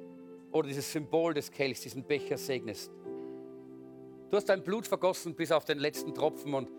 oder 0.56 0.68
dieses 0.68 0.90
Symbol 0.90 1.34
des 1.34 1.50
Kelchs, 1.50 1.80
diesen 1.80 2.04
Becher 2.04 2.38
segnest. 2.38 2.90
Du 4.30 4.36
hast 4.36 4.48
dein 4.48 4.62
Blut 4.62 4.86
vergossen 4.86 5.34
bis 5.34 5.52
auf 5.52 5.64
den 5.64 5.78
letzten 5.78 6.14
Tropfen 6.14 6.52
und 6.54 6.70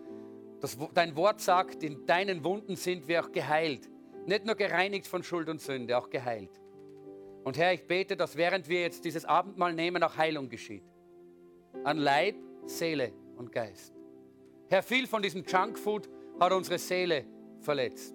das, 0.60 0.76
dein 0.94 1.16
Wort 1.16 1.40
sagt, 1.40 1.82
in 1.82 2.04
deinen 2.04 2.42
Wunden 2.44 2.76
sind 2.76 3.06
wir 3.06 3.24
auch 3.24 3.32
geheilt. 3.32 3.88
Nicht 4.26 4.44
nur 4.44 4.56
gereinigt 4.56 5.06
von 5.06 5.22
Schuld 5.22 5.48
und 5.48 5.60
Sünde, 5.60 5.96
auch 5.96 6.10
geheilt. 6.10 6.50
Und 7.44 7.56
Herr, 7.56 7.72
ich 7.72 7.86
bete, 7.86 8.16
dass 8.16 8.36
während 8.36 8.68
wir 8.68 8.80
jetzt 8.80 9.04
dieses 9.04 9.24
Abendmahl 9.24 9.72
nehmen, 9.72 10.02
auch 10.02 10.16
Heilung 10.16 10.48
geschieht. 10.48 10.84
An 11.84 11.96
Leib, 11.96 12.34
Seele 12.66 13.12
und 13.36 13.52
Geist. 13.52 13.94
Herr, 14.68 14.82
viel 14.82 15.06
von 15.06 15.22
diesem 15.22 15.44
Junkfood 15.44 16.08
hat 16.38 16.52
unsere 16.52 16.78
Seele 16.78 17.24
verletzt, 17.60 18.14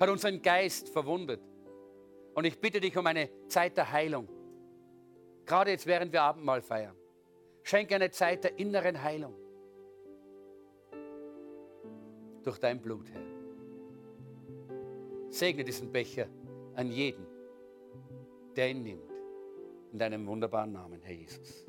hat 0.00 0.08
unseren 0.08 0.42
Geist 0.42 0.88
verwundet. 0.88 1.40
Und 2.40 2.46
ich 2.46 2.58
bitte 2.58 2.80
dich 2.80 2.96
um 2.96 3.06
eine 3.06 3.28
Zeit 3.48 3.76
der 3.76 3.92
Heilung. 3.92 4.26
Gerade 5.44 5.72
jetzt, 5.72 5.86
während 5.86 6.10
wir 6.10 6.22
Abendmahl 6.22 6.62
feiern. 6.62 6.96
Schenke 7.62 7.94
eine 7.94 8.10
Zeit 8.10 8.44
der 8.44 8.58
inneren 8.58 9.02
Heilung. 9.02 9.34
Durch 12.42 12.56
dein 12.56 12.80
Blut, 12.80 13.10
Herr. 13.10 13.20
Segne 15.28 15.64
diesen 15.64 15.92
Becher 15.92 16.28
an 16.76 16.90
jeden, 16.90 17.26
der 18.56 18.70
ihn 18.70 18.84
nimmt. 18.84 19.12
In 19.92 19.98
deinem 19.98 20.26
wunderbaren 20.26 20.72
Namen, 20.72 21.02
Herr 21.02 21.14
Jesus. 21.14 21.66